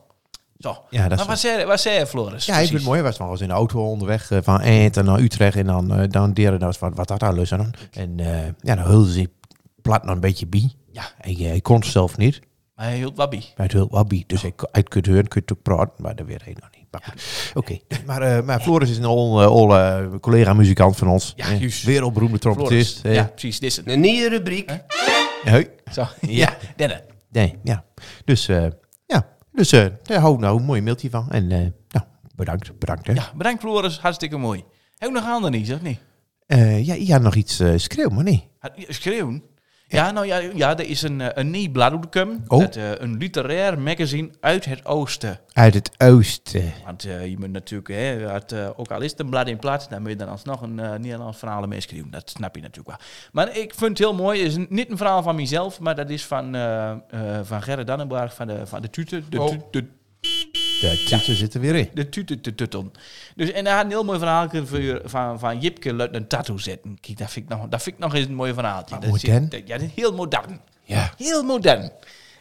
[0.58, 0.84] Zo.
[0.90, 2.46] Ja, dat maar wat zei, wat zei je, Floris?
[2.46, 3.02] Ja, ik vind het mooi.
[3.02, 5.56] was wel eens in de auto onderweg eh, van Eindhoven naar Utrecht.
[5.56, 7.70] En dan, eh dan deren dat wat, wat dat daar lust aan.
[7.92, 9.30] En eh, ja, dan hulde ze
[9.82, 10.72] plat nog een beetje bij.
[10.92, 11.02] Ja.
[11.20, 12.40] En eh, ik kon het zelf niet.
[12.78, 13.16] Maar hij hield
[13.54, 14.24] het hulp wel bij.
[14.26, 15.94] Dus ik, ik kunt horen, kunt ook praten.
[15.96, 16.86] Maar dat weet ik nog niet.
[16.90, 17.50] Maar goed.
[17.54, 17.78] Oké.
[18.06, 21.32] Maar, eh, maar Floris is een ol, eh, ol, eh, collega-muzikant van ons.
[21.36, 21.84] Ja, juist.
[21.84, 23.02] Wereldberoemde trompetist.
[23.02, 23.60] Ja, precies.
[23.60, 23.88] Dit is het.
[23.88, 24.70] Een nieuwe rubriek.
[25.44, 25.68] Hoi.
[25.92, 26.00] Zo.
[26.00, 26.08] Ja.
[26.30, 26.56] Ja.
[26.76, 27.04] Denne.
[27.30, 27.84] Nee, ja.
[28.24, 28.66] Dus, eh.
[29.58, 31.30] Dus eh daar hou nou een mooi mailtje van.
[31.30, 32.78] En eh, nou, bedankt.
[32.78, 33.06] Bedankt.
[33.06, 33.12] Hè.
[33.12, 33.98] Ja, bedankt Floris.
[33.98, 34.64] Hartstikke mooi.
[34.96, 35.98] Heb je nog ander niet, of niet?
[36.46, 38.48] Eh, ja, had nog iets schreeuwen, maar nee.
[38.88, 39.42] Schreeuwen?
[39.90, 41.72] Ja, nou ja, ja er is een, eh, een nieuw.
[42.46, 42.62] Oh.
[42.62, 45.40] Eh, een literair magazine uit het oosten.
[45.52, 46.72] Uit het oosten.
[46.84, 49.88] Want eh, je moet natuurlijk, hè, het, ook al is het een blad in plaats,
[49.88, 52.10] dan moet je dan alsnog een Nederlands verhaal mee schrijven.
[52.10, 53.06] Dat snap je natuurlijk wel.
[53.32, 54.42] Maar ik vind het heel mooi.
[54.42, 56.56] Het is niet een verhaal van mezelf, maar dat is van,
[57.42, 59.22] van Gerrit Dannenberg van de, van de Tute.
[59.28, 59.54] De, Oh.
[59.70, 59.84] de,
[60.80, 61.88] De tutten zitten weer in.
[61.94, 62.92] de Tute te Tutton.
[63.36, 66.58] Dus, en hij had een heel mooi verhaal voor, van, van Jipke laat een tattoo
[66.58, 66.98] zetten.
[67.00, 68.94] Kijk, dat vind ik nog, dat vind ik nog eens een mooi verhaaltje.
[68.94, 69.48] Wat Dat is- modern.
[69.48, 70.60] dat- ja, dat is heel modern.
[70.82, 71.12] Ja.
[71.16, 71.90] Heel modern.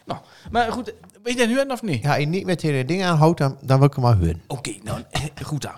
[0.06, 0.20] Nou,
[0.50, 2.02] maar goed, weet je dat nu of niet?
[2.02, 4.42] Ja, je niet met die ding aanhoudt, dan, dan wil ik hem maar huren.
[4.46, 5.00] Oké, nou,
[5.44, 5.72] goed dan.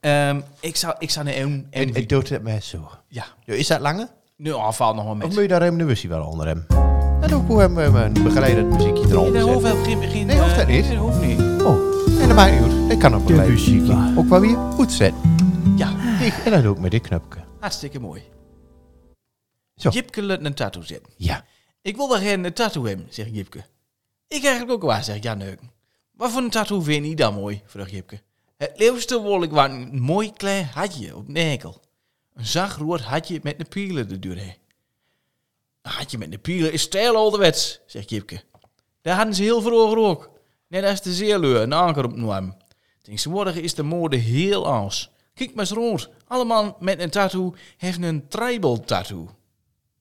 [0.00, 1.42] Ehm, ik zou, ik zou een...
[1.42, 2.90] een, En het doet het mij zo.
[3.08, 4.08] ja, Is dat langer?
[4.36, 5.26] nu afval nog wel met.
[5.26, 6.66] Of moet je daar hem de wel onder hem?
[7.28, 10.02] Doe ik hoe hem eh, een begeleidend muziekje Nee, eronder dat hoeft geen...
[10.02, 10.84] geen Nee, hoeft eh, dat niet.
[10.86, 11.40] Nee, dat hoeft niet.
[11.62, 11.95] Oh,
[12.36, 12.90] dat uit.
[12.92, 14.14] Ik kan op muziekje.
[14.16, 15.34] Ook wel weer goed zetten.
[15.76, 17.44] Ja, Ik, en dan doe ik met dit knopje.
[17.60, 18.22] hartstikke mooi.
[19.76, 19.88] Zo.
[19.88, 21.12] Jipke laat een tattoo zetten.
[21.16, 21.44] Ja.
[21.82, 23.58] Ik wil wel geen een tattoo hebben, zegt Jipke.
[24.28, 25.70] Ik eigenlijk ook wel, zegt Jan Neuken.
[26.12, 28.20] Wat voor een tattoo vind je dan mooi, vraagt Jipke.
[28.56, 31.80] Het liefste wil ik wel een mooi klein hartje op de enkel.
[32.34, 34.56] Een zacht rood hartje met een pieler er doorheen.
[35.82, 38.42] Een hartje met een pieler is stijl ouderwets, zegt Jipke.
[39.02, 40.34] Daar hadden ze heel vroeger ook.
[40.68, 42.56] Net als de zeeleur een anker op Noam.
[43.02, 45.10] Tegenwoordig is de mode heel anders.
[45.34, 46.08] Kijk maar eens rond.
[46.26, 49.28] Allemaal met een tattoo heeft een tribal tattoo.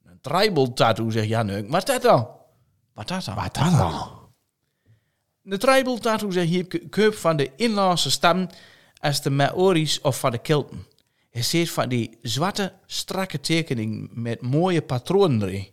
[0.06, 1.67] Een tribal tattoo, zegt.
[1.67, 2.28] Wat dat dan?
[2.93, 3.36] Wat dat dan?
[3.36, 4.12] Wat dan dan?
[5.41, 8.49] De tribal tattoo zegt hier keup van de inlandse stam
[8.99, 10.88] als de Maori's of van de Kelten.
[11.30, 15.67] Hij ziet van die zwarte, strakke tekening met mooie patronen erin.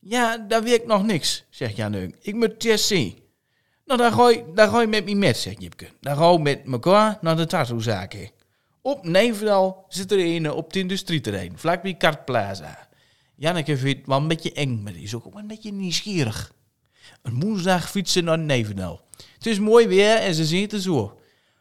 [0.00, 2.16] Ja, daar werkt nog niks, zegt Jan Neuk.
[2.20, 3.23] Ik moet het eerst zien.
[3.84, 5.88] Nou, dan ga je, ga je met me met, zegt Jipke.
[6.00, 8.32] Dan ga je met elkaar naar de tattoozaak.
[8.82, 12.88] Op Nijverdal zit er een op het industrieterrein, vlakbij Kartplaza.
[13.36, 16.52] Janneke vindt het wel een beetje eng, maar die is ook een beetje nieuwsgierig.
[17.22, 19.00] Een woensdag fietsen naar Nijverdal.
[19.34, 21.18] Het is mooi weer en ze zitten zo.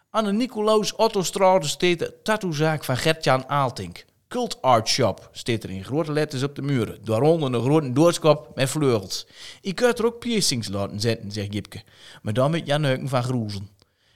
[0.09, 4.05] Aan de Nicolaus Ottostraat staat de tattoozaak van Gertjan Aaltink.
[4.33, 6.97] Cult Art Shop staat er in grote letters op de muren.
[7.03, 9.27] Daaronder een grote doorskop met vleugels.
[9.61, 11.81] Ik kan er ook piercings laten zetten, zegt Jipke.
[12.21, 13.69] Maar dan met Jan Neuken van Groezen.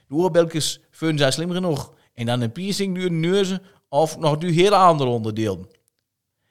[0.08, 1.92] De oorbelkjes vinden zij slim genoeg.
[2.14, 5.68] En dan een piercing door de neuzen of nog die hele andere onderdelen.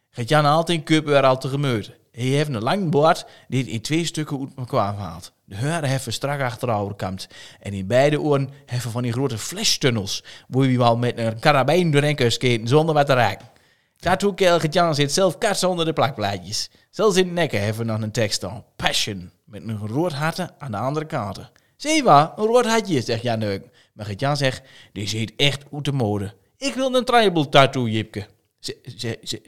[0.10, 1.92] Gert-Jan Aaltink koopt weer al tegemoet.
[2.12, 5.32] Hij heeft een lang baard die het in twee stukken uit elkaar haalt.
[5.44, 7.28] De haren hebben strak achterover kampt.
[7.60, 10.24] En in beide oren hebben van die grote flashtunnels.
[10.48, 13.56] Waar je wel met een karabijn doorheen kunt zonder wat te raken.
[14.00, 16.70] Tattoo-kerel Gert-Jan zit zelf kats onder de plakplaatjes.
[16.90, 18.66] Zelfs in nekken hebben nog een tekst aan.
[18.76, 19.32] Passion.
[19.46, 21.40] Met een rood hartje aan de andere kant.
[21.76, 22.34] Zie wat?
[22.36, 23.62] Een rood hartje, zegt Jan.
[23.94, 24.62] Maar Gert-Jan zegt,
[24.94, 26.34] die ziet echt uit de mode.
[26.58, 28.26] Ik wil een tribal tattoo, Jipke.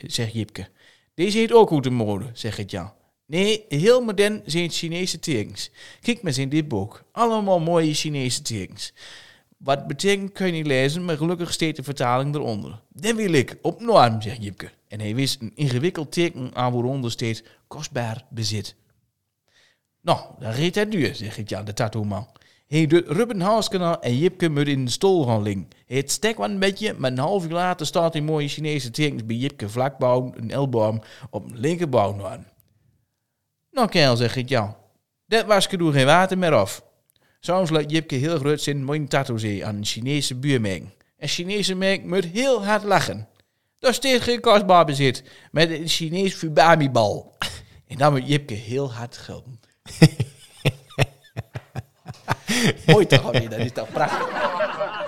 [0.08, 0.68] Zegt Jipke.
[1.14, 2.94] Deze heet ook uit de mode, zegt Gert-Jan.
[3.26, 5.70] Nee, heel modern zijn Chinese tekens.
[6.02, 7.04] Kijk maar eens in dit boek.
[7.12, 8.94] Allemaal mooie Chinese tekens.
[9.60, 12.82] Wat betekent kun je niet lezen, maar gelukkig steekt de vertaling eronder.
[12.90, 14.70] Dan wil ik op norm, zegt Jipke.
[14.88, 18.76] En hij wist een ingewikkeld teken aan waaronder steeds kostbaar bezit.
[20.02, 22.28] Nou, dan reed hij duur, zegt Gert-Jan, de tattoo-man.
[22.68, 25.68] Hij doet Ruben Haaskanaal en Jipke moet in de stoel gaan liggen.
[25.86, 29.26] Het stek wel een beetje, maar een half uur later staat die mooie Chinese tekens
[29.26, 32.48] bij Jipke vlakbouw een elleboom op een linkerbouw aan.
[33.72, 34.76] Nou, kerel, zegt Gert-Jan.
[35.26, 36.88] Dat was er geen water meer af.
[37.40, 40.84] Soms laat Jipke heel groot zijn mooie tattoo aan een Chinese buurmerk.
[41.18, 43.28] Een Chinese merk moet heel hard lachen.
[43.80, 47.38] Daar steekt geen kostbaar bezit met een Chinees Fubami-bal.
[47.88, 49.60] En dan moet Jipke heel hard gelden.
[52.86, 54.99] Mooi toch, Alweer, dat is toch prachtig.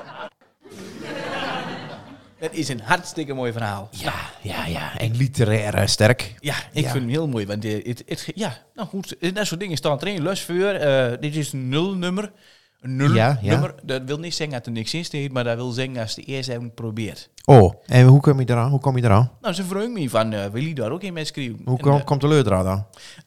[2.41, 3.87] Dat is een hartstikke mooi verhaal.
[3.91, 4.97] Ja, ja, ja.
[4.97, 6.33] En literair sterk.
[6.39, 6.89] Ja, ik Ja.
[6.89, 7.45] vind hem heel mooi.
[7.45, 10.21] Want eh, het, het, ja, nou goed, eh, dat soort dingen staan erin.
[10.23, 12.31] Lusvuur, eh dit is een nulnummer.
[12.79, 13.51] Een nul Ja, ja.
[13.51, 13.75] nummer.
[13.83, 16.21] Dat wil niet zeggen dat er niks in staat, maar dat wil zeggen als de
[16.23, 17.29] eerst hebben probeert.
[17.45, 18.69] Oh, en hoe kom je eraan?
[18.69, 19.31] Hoe kom je eraan?
[19.41, 21.61] Nou, ze vroeg me van, eh wil je daar ook in mee schrijven?
[21.65, 22.63] Hoe En, komt de leur eraan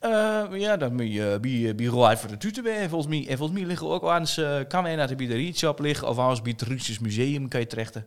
[0.00, 0.59] dan?
[0.59, 2.88] ja, dan moet je bij, bij Roy voor de Tuten bij.
[2.88, 5.79] Volgens mij, en volgens mij liggen ook eh kan wij naar de bij de Rietshop
[5.81, 8.07] liggen, of anders bij het Russisch Museum kan je terechten.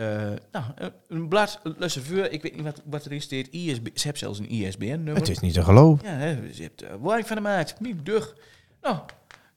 [0.00, 0.06] Eh,
[0.52, 3.28] nou, eh, een blad, Lussenvuur, ik weet niet wat, wat er is.
[3.28, 5.14] Dit ISB, ze hebben zelfs een ISBN-nummer.
[5.14, 6.06] Het is niet te geloven.
[6.06, 7.80] Ja, hè, ze hebt uh, waar ik van gemaakt.
[7.80, 8.34] Niet dug.
[8.80, 8.98] Nou,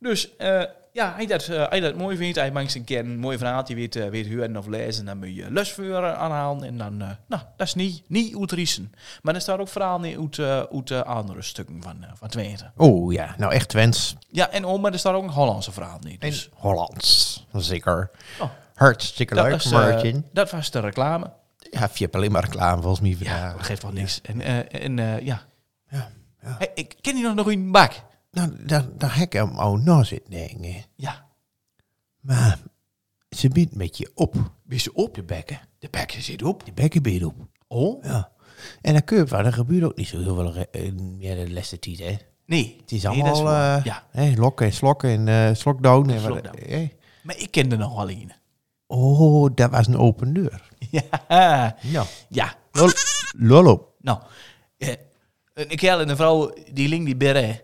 [0.03, 3.19] dus eh, ja, hij dat, eh, hij dat mooi vindt, hij maakt een keer een
[3.19, 7.10] mooi verhaaltje weet, weet huren of lezen, dan moet je lusvuur aanhalen en dan, eh,
[7.27, 8.91] nou, dat is niet, niet uitriezen.
[9.21, 10.39] Maar er staat ook verhaal in uit,
[10.71, 12.71] uit andere stukken van, van Twente.
[12.77, 14.15] Oh ja, nou echt Twents.
[14.29, 16.15] Ja, en om, maar er staat ook een Hollandse verhaal in.
[16.19, 17.45] Dus, Hollands.
[17.53, 18.10] Zeker.
[18.39, 18.49] Oh.
[18.73, 20.25] Hartstikke dat, leuk, was, eh, Martin.
[20.33, 21.33] dat was de reclame.
[21.57, 24.21] Ja, je hebt alleen maar reclame volgens mij Ja, dat geeft wel niks.
[24.21, 25.45] En, eh, en eh, ja,
[26.43, 27.91] Hey, ik ken die nog nog in een bak.
[28.31, 30.83] Nou, daar, daar heb ik hem al na zitten denken.
[30.95, 31.25] Ja.
[32.19, 32.59] Maar
[33.29, 34.36] ze biedt een beetje op.
[34.63, 35.15] Wees je op?
[35.15, 35.59] De bekken.
[35.79, 36.65] De bekken zit op.
[36.65, 37.36] De bekken biedt op.
[37.67, 38.03] Oh?
[38.03, 38.31] Ja.
[38.81, 40.65] En dan kun je wel, er gebeurt ook niet zo heel veel
[41.17, 42.17] meer de laatste tijd, hè.
[42.45, 42.77] Nee.
[42.81, 44.07] Het is allemaal is ja.
[44.12, 46.09] hè, lokken en slokken en eh slokdown.
[46.09, 46.49] En wat.
[47.23, 48.31] Maar ik kende nog wel een.
[48.88, 50.62] Oh, dat was een open deur.
[50.91, 51.76] Ja.
[51.82, 52.06] Ja.
[52.30, 52.54] Ja.
[52.72, 52.89] Lol,
[53.38, 53.88] lol op.
[54.00, 54.19] Nou.
[54.78, 54.89] eh,
[55.54, 57.60] een kerel en een vrouw, die ling die beren.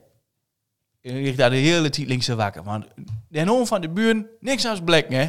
[1.02, 2.64] En ik daar de hele tijd links te wakker.
[2.64, 2.86] Want
[3.30, 5.28] de hoon van de buren, niks als blek, hè.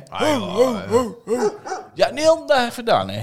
[1.95, 3.23] Ja, heel dag gedaan, hè.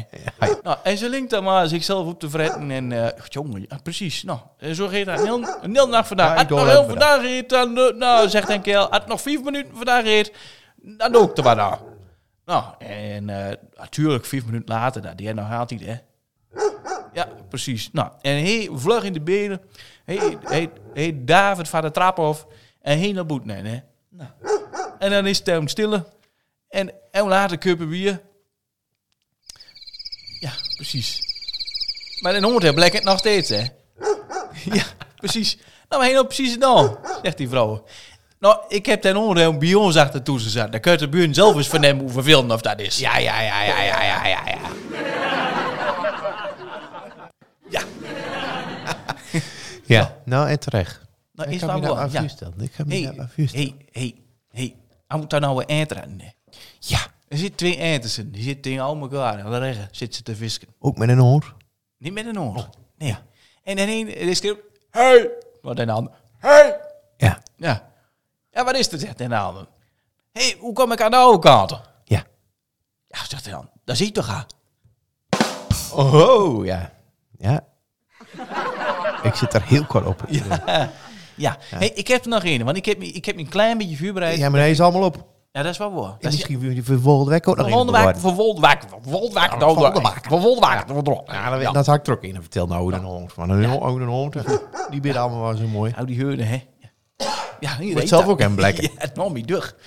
[0.64, 2.72] Nou, en ze linkt dan maar zichzelf op te fretten.
[2.72, 4.24] En, eh jongen, ja, precies.
[4.24, 6.34] Nou, en zo gaat dat heel, een hele nacht vandaag.
[6.34, 9.44] Ja, het nog heel vandaag reed, dan, eh, nou, zegt een kerel, het nog vijf
[9.44, 10.34] minuten vandaag reed,
[10.76, 11.80] dan doe ik er wat aan.
[12.48, 15.98] Nou, en eh, natuurlijk, vijf minuten later, dat die nog altijd, hè.
[17.14, 17.90] Ja, precies.
[17.92, 19.62] Nou, en hij vlug in de benen.
[20.06, 22.48] Hij, hij, hij David van de trap af.
[22.82, 23.80] En hij naar boeten, hè.
[24.10, 24.30] Nou.
[25.00, 26.06] En dan is het hem stille.
[26.70, 28.22] En, en later kuppen bier.
[30.40, 31.22] Ja, precies.
[32.20, 33.66] Maar in hoort blijkt het nog steeds, hè.
[34.78, 34.84] Ja,
[35.16, 35.56] precies.
[35.56, 37.86] Nou, maar hij nou precies dan, zegt die vrouw.
[38.40, 40.72] Nou, ik heb ten onder bij ons achter toe gezet.
[40.72, 43.00] Dan kun je de buurt zelf eens vernemen hoe vervelend of dat is.
[43.00, 44.58] Ja, ja, ja, ja, ja, ja, ja, ja.
[47.70, 47.82] Ja,
[49.86, 51.02] Ja, nou en terecht.
[51.34, 52.22] nou ik is kan wel daar aan Ja.
[52.64, 53.66] Ik kan me Hey, daar aan voorstellen.
[53.92, 54.16] hey, hey,
[54.52, 54.76] hey.
[55.08, 56.30] Hij moet daar nou een eind hè.
[56.80, 56.98] Ja,
[57.28, 58.32] Er zitten twee eindsen.
[58.32, 59.42] Die zitten tegen al elkaar.
[59.44, 60.68] Aan de regen zitten ze te visken.
[60.80, 61.56] ook met een oor.
[61.98, 62.70] Niet met een oor.
[62.98, 63.16] Nee.
[63.64, 65.30] En dan een die schreeuwt, hey!
[65.62, 66.80] Wat een ander, hey!
[67.18, 67.90] Ja, Ja.
[68.58, 69.68] Ja, wat is er, zegt een ander.
[70.32, 71.72] hey, hoe kom ik aan de oude kant?
[72.04, 72.24] ja.
[73.08, 73.70] Ja, zegt hij dan.
[73.86, 74.46] Dat zie je toch aan.
[75.94, 76.92] Oh, ja.
[77.38, 77.64] Ja.
[79.24, 80.26] ik zit er heel kort op.
[81.36, 81.58] Ja.
[81.60, 83.98] Hey, ik heb er nog één, want ik heb, ik heb me een klein beetje
[83.98, 84.38] voorbereid.
[84.38, 85.26] Ja, maar hij is allemaal op.
[85.52, 86.04] Ja, dat is wel waar.
[86.04, 89.34] En Dat is, misschien wil je voor week ook nog een waak, vervolgde waak, vervolgde
[89.34, 91.62] waak, Ja, nou.
[91.62, 92.42] Ja, dat, had ik er ook in.
[92.42, 93.34] Vertel nou een hond.
[93.38, 93.68] Een ja.
[93.72, 94.34] een hond,
[94.90, 95.92] die bidden allemaal wel zo mooi.
[95.96, 96.64] Nou, die heurde, hè.
[97.60, 98.84] Ja, hier Wordt zelf ook een blekken.
[98.84, 99.38] Ja, het nam.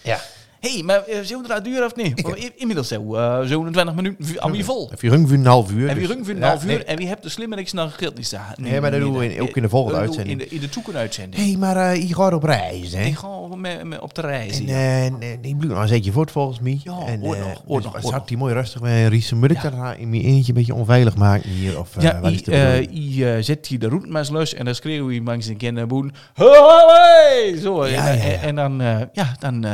[0.03, 0.21] Ja.
[0.61, 2.53] Hé, hey, maar uh, zullen we dat duur of niet?
[2.57, 4.91] Inmiddels zo, uh, zo'n 20 minuten aan wie vol.
[4.91, 5.87] Heb je rung voor een half uur?
[5.87, 6.85] Wie dus- rung voor een half uur nee.
[6.85, 8.55] en wie hebt de slimmeriks nog geld niet staan?
[8.57, 10.41] Nee, maar dat doen we ook in de volgende we uitzending.
[10.41, 11.53] In de, in de toekomst uitzending.
[11.53, 13.05] Hé, maar eh, je gaat op reis, hè?
[13.05, 14.59] Ik ga met, met op de reis.
[14.61, 16.81] En eh, nee, die bloed, dan zet je voort volgens mij.
[16.85, 18.25] Ja, en, hoor eh, nog, hoor dus nog, Zat nog.
[18.25, 19.39] die mooi rustig met Riesen?
[19.39, 21.79] Moet ik daar in mijn eentje een beetje onveilig maken hier?
[21.79, 25.57] Of eh, Ja, uh, zet hier de roetmes los en dan schreeuw hij langs een
[25.57, 26.13] kinderboen.
[26.35, 27.59] Hoi!
[27.59, 29.37] Zo, Ja, en, ja, ja.
[29.39, 29.65] dan,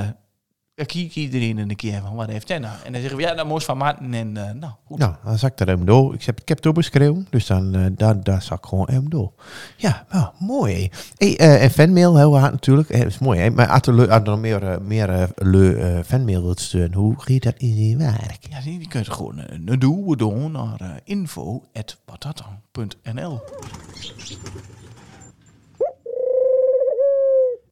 [0.76, 2.74] dan kijkt iedereen een keer van wat heeft hij nou?
[2.84, 4.98] En dan zeggen we, ja, dat moest van Maarten en uh, nou, goed.
[4.98, 6.14] Nou, dan zak ik er hem door.
[6.14, 9.10] Ik heb, ik heb het opgeschreven, dus dan uh, daar, daar zak ik gewoon hem
[9.10, 9.32] door.
[9.76, 10.90] Ja, nou, mooi.
[11.16, 12.90] Hey, uh, en fanmail, heel hard natuurlijk.
[12.90, 13.50] Eh, Dat is mooi, hè?
[13.50, 17.98] Maar als er, nog meer, meer uh, fanmail wilt sturen, hoe gaat dat in zijn
[17.98, 18.46] werk?
[18.50, 23.40] Ja, die, die kun je gewoon een doen doen naar info.watatan.nl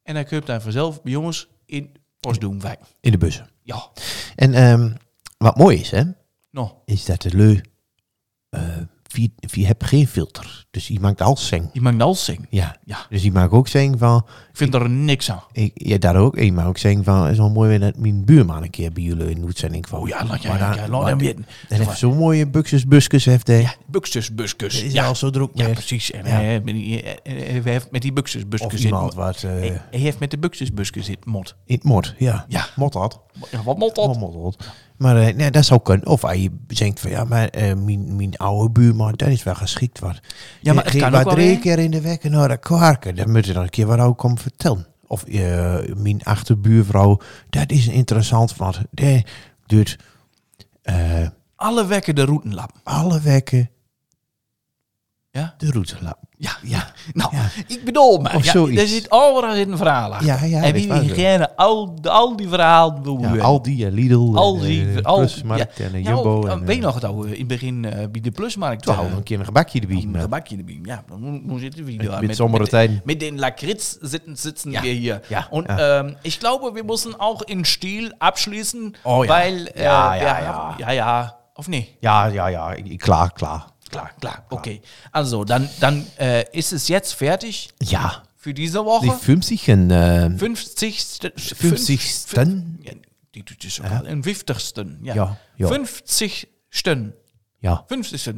[0.02, 1.90] En dan kun je daar vanzelf bij jongens in
[2.26, 2.60] post doen.
[2.60, 2.78] Wij.
[3.00, 3.50] In de bussen.
[3.62, 3.90] Ja,
[4.34, 4.96] En um,
[5.38, 6.02] wat mooi is, hè,
[6.50, 7.60] nou, is dat de leu,
[8.50, 8.76] uh,
[9.14, 10.66] wie, wie hebt geen filter.
[10.70, 11.68] Dus die maakt alles zing.
[11.72, 12.46] je mag alles zingen.
[12.50, 12.76] Ja.
[12.84, 14.16] Ja, Dus die maakt ook zingen van,
[14.50, 15.42] ik vind er niks aan.
[15.52, 16.36] ik, ja, daar ook.
[16.36, 18.70] En je mag ook zeggen van, het is wel mooi weer dat mijn buurman een
[18.70, 20.00] keer bij jullie in de uitzending van.
[20.00, 21.46] Oh ja, laat, ja, Maar ja, laat hem weten.
[21.68, 23.60] En heeft zo'n mooie buxus, buskus heeft hij.
[23.60, 24.82] Ja, buxus, buskus.
[24.82, 26.10] Is ja, al zo druk ja, precies.
[26.10, 26.30] En Ja.
[26.30, 27.12] hij, heeft met die, eh,
[27.56, 29.20] eh, hij heeft met die buxus, Of buskus iemand zit.
[29.20, 31.56] wat uh, Hij, heeft met de buxus, buskus zit mot.
[31.64, 32.14] in het mot.
[32.18, 32.66] Ja, Ja.
[32.76, 33.20] mot had.
[33.50, 34.18] Ja, wat mot Oh, dat?
[34.18, 34.68] mot had.
[34.96, 36.06] Maar eh, nee, dat zou kunnen.
[36.06, 39.54] Of als je denkt van, ja, maar eh, mijn, mijn oude buurman, dat is wel
[39.54, 40.20] geschikt wat.
[40.60, 41.58] Ja, maar het Geen- kan wat drie weer.
[41.58, 43.14] keer in de week naar de kwarken.
[43.14, 44.86] Dan moet je dan een keer wat ook komen vertellen.
[45.06, 49.26] Of eh, mijn achterbuurvrouw, dat is interessant, want die
[49.66, 49.98] doet
[51.56, 52.70] Alle wekken de routenlap.
[52.82, 53.70] alle weken
[55.30, 55.54] Ja?
[55.58, 56.28] de route laten.
[56.44, 56.92] Ja, ja.
[57.12, 57.42] Nou, Ja.
[57.66, 58.34] ik bedoel maar.
[58.36, 58.80] Of Ja, zoiets.
[58.82, 60.26] er zit overal zit een verhaal achter.
[60.26, 63.20] Ja, ja, en dat wie gerne al, al die verhalen doen.
[63.34, 65.84] Ja, Aldi, en Lidl, Aldi, en, eh, Plusmarkt ja.
[65.84, 66.36] en eh, Jumbo.
[66.36, 68.82] ook, en, weet je eh, nog het oude, in het begin eh, bij de plusmarkt.
[68.82, 69.96] Toen eh, we een keer een gebakje erbij.
[70.12, 70.78] een gebakje erbij.
[70.82, 72.20] Ja, dan moet zitten we daar.
[72.20, 73.00] Mit sombere mit, tijden.
[73.04, 73.96] mit den Lakritz
[74.34, 74.80] sitzen Ja.
[74.82, 75.20] wir hier.
[75.28, 75.46] Ja.
[75.50, 75.98] Und Ja.
[75.98, 79.30] ähm, ich glaube, wir müssen auch in Stil abschließen, Oh ja.
[79.30, 80.74] weil äh, Ja, ja, ja.
[80.78, 81.96] ja, ja, of nee?
[82.00, 83.64] Ja, ja, ja, ik- klaar, klaar.
[83.90, 84.80] Klar, klar, okay.
[85.12, 89.06] Also, dann, dann äh, ist es jetzt fertig Ja, für diese Woche.
[89.06, 89.90] die 50 en...
[89.90, 91.20] eh, 50.
[91.36, 92.62] 50ste?
[92.82, 92.92] Ja,
[93.34, 94.06] die doet dus ook al.
[94.06, 94.86] Een 50ste.
[95.02, 95.14] Ja.
[95.14, 95.68] Ja, ja.
[95.68, 97.12] 50ste.
[97.60, 98.34] ja, 50ste.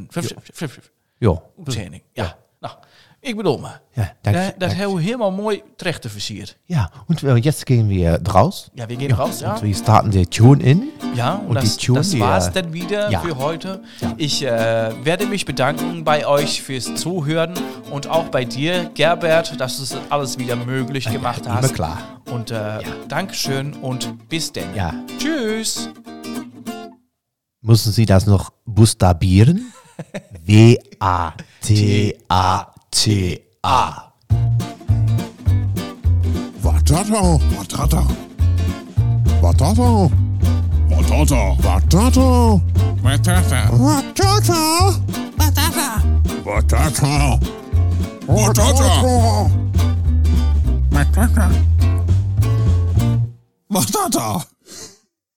[0.53, 1.43] 50 ja.
[1.59, 2.03] Uitzending.
[2.15, 2.37] Ja.
[2.61, 2.75] Nou,
[3.27, 3.69] Ik bedoel me.
[3.93, 4.73] Ja, dank, Dat, dat dank.
[4.73, 6.57] hebben we helemaal mooi terecht te versierd.
[6.67, 8.71] Ja, und äh, jetzt gehen wir raus.
[8.75, 9.55] Ja, wir gehen raus, ja.
[9.55, 10.83] Und wir starten die Tune in.
[11.15, 13.21] Ja, und, Und die das, Tune, das war's äh, dann wieder ja.
[13.21, 13.83] für heute.
[14.01, 14.15] Ja.
[14.17, 17.55] Ich äh, werde mich bedanken bei euch fürs Zuhören
[17.91, 21.75] und auch bei dir, Gerbert, dass du es alles wieder möglich gemacht immer hast.
[21.75, 21.99] klar.
[22.31, 24.73] Und äh, Dankeschön und bis denn.
[24.77, 24.95] Ja.
[25.19, 25.91] Tschüss.
[27.61, 29.73] Müssen Sie das noch buchstabieren?
[32.97, 34.13] W-A-T-A-T-A.
[36.65, 37.39] Watata.
[37.57, 38.03] Watata.
[39.43, 40.11] Watata.
[40.91, 41.43] Watata.
[41.63, 42.61] Watata.
[43.03, 43.61] Watata.
[43.79, 44.61] Watata.
[45.37, 45.89] Batata.
[46.45, 47.39] Watata.
[48.27, 49.51] Watata.
[50.91, 51.51] Watata.
[53.71, 54.56] Watata.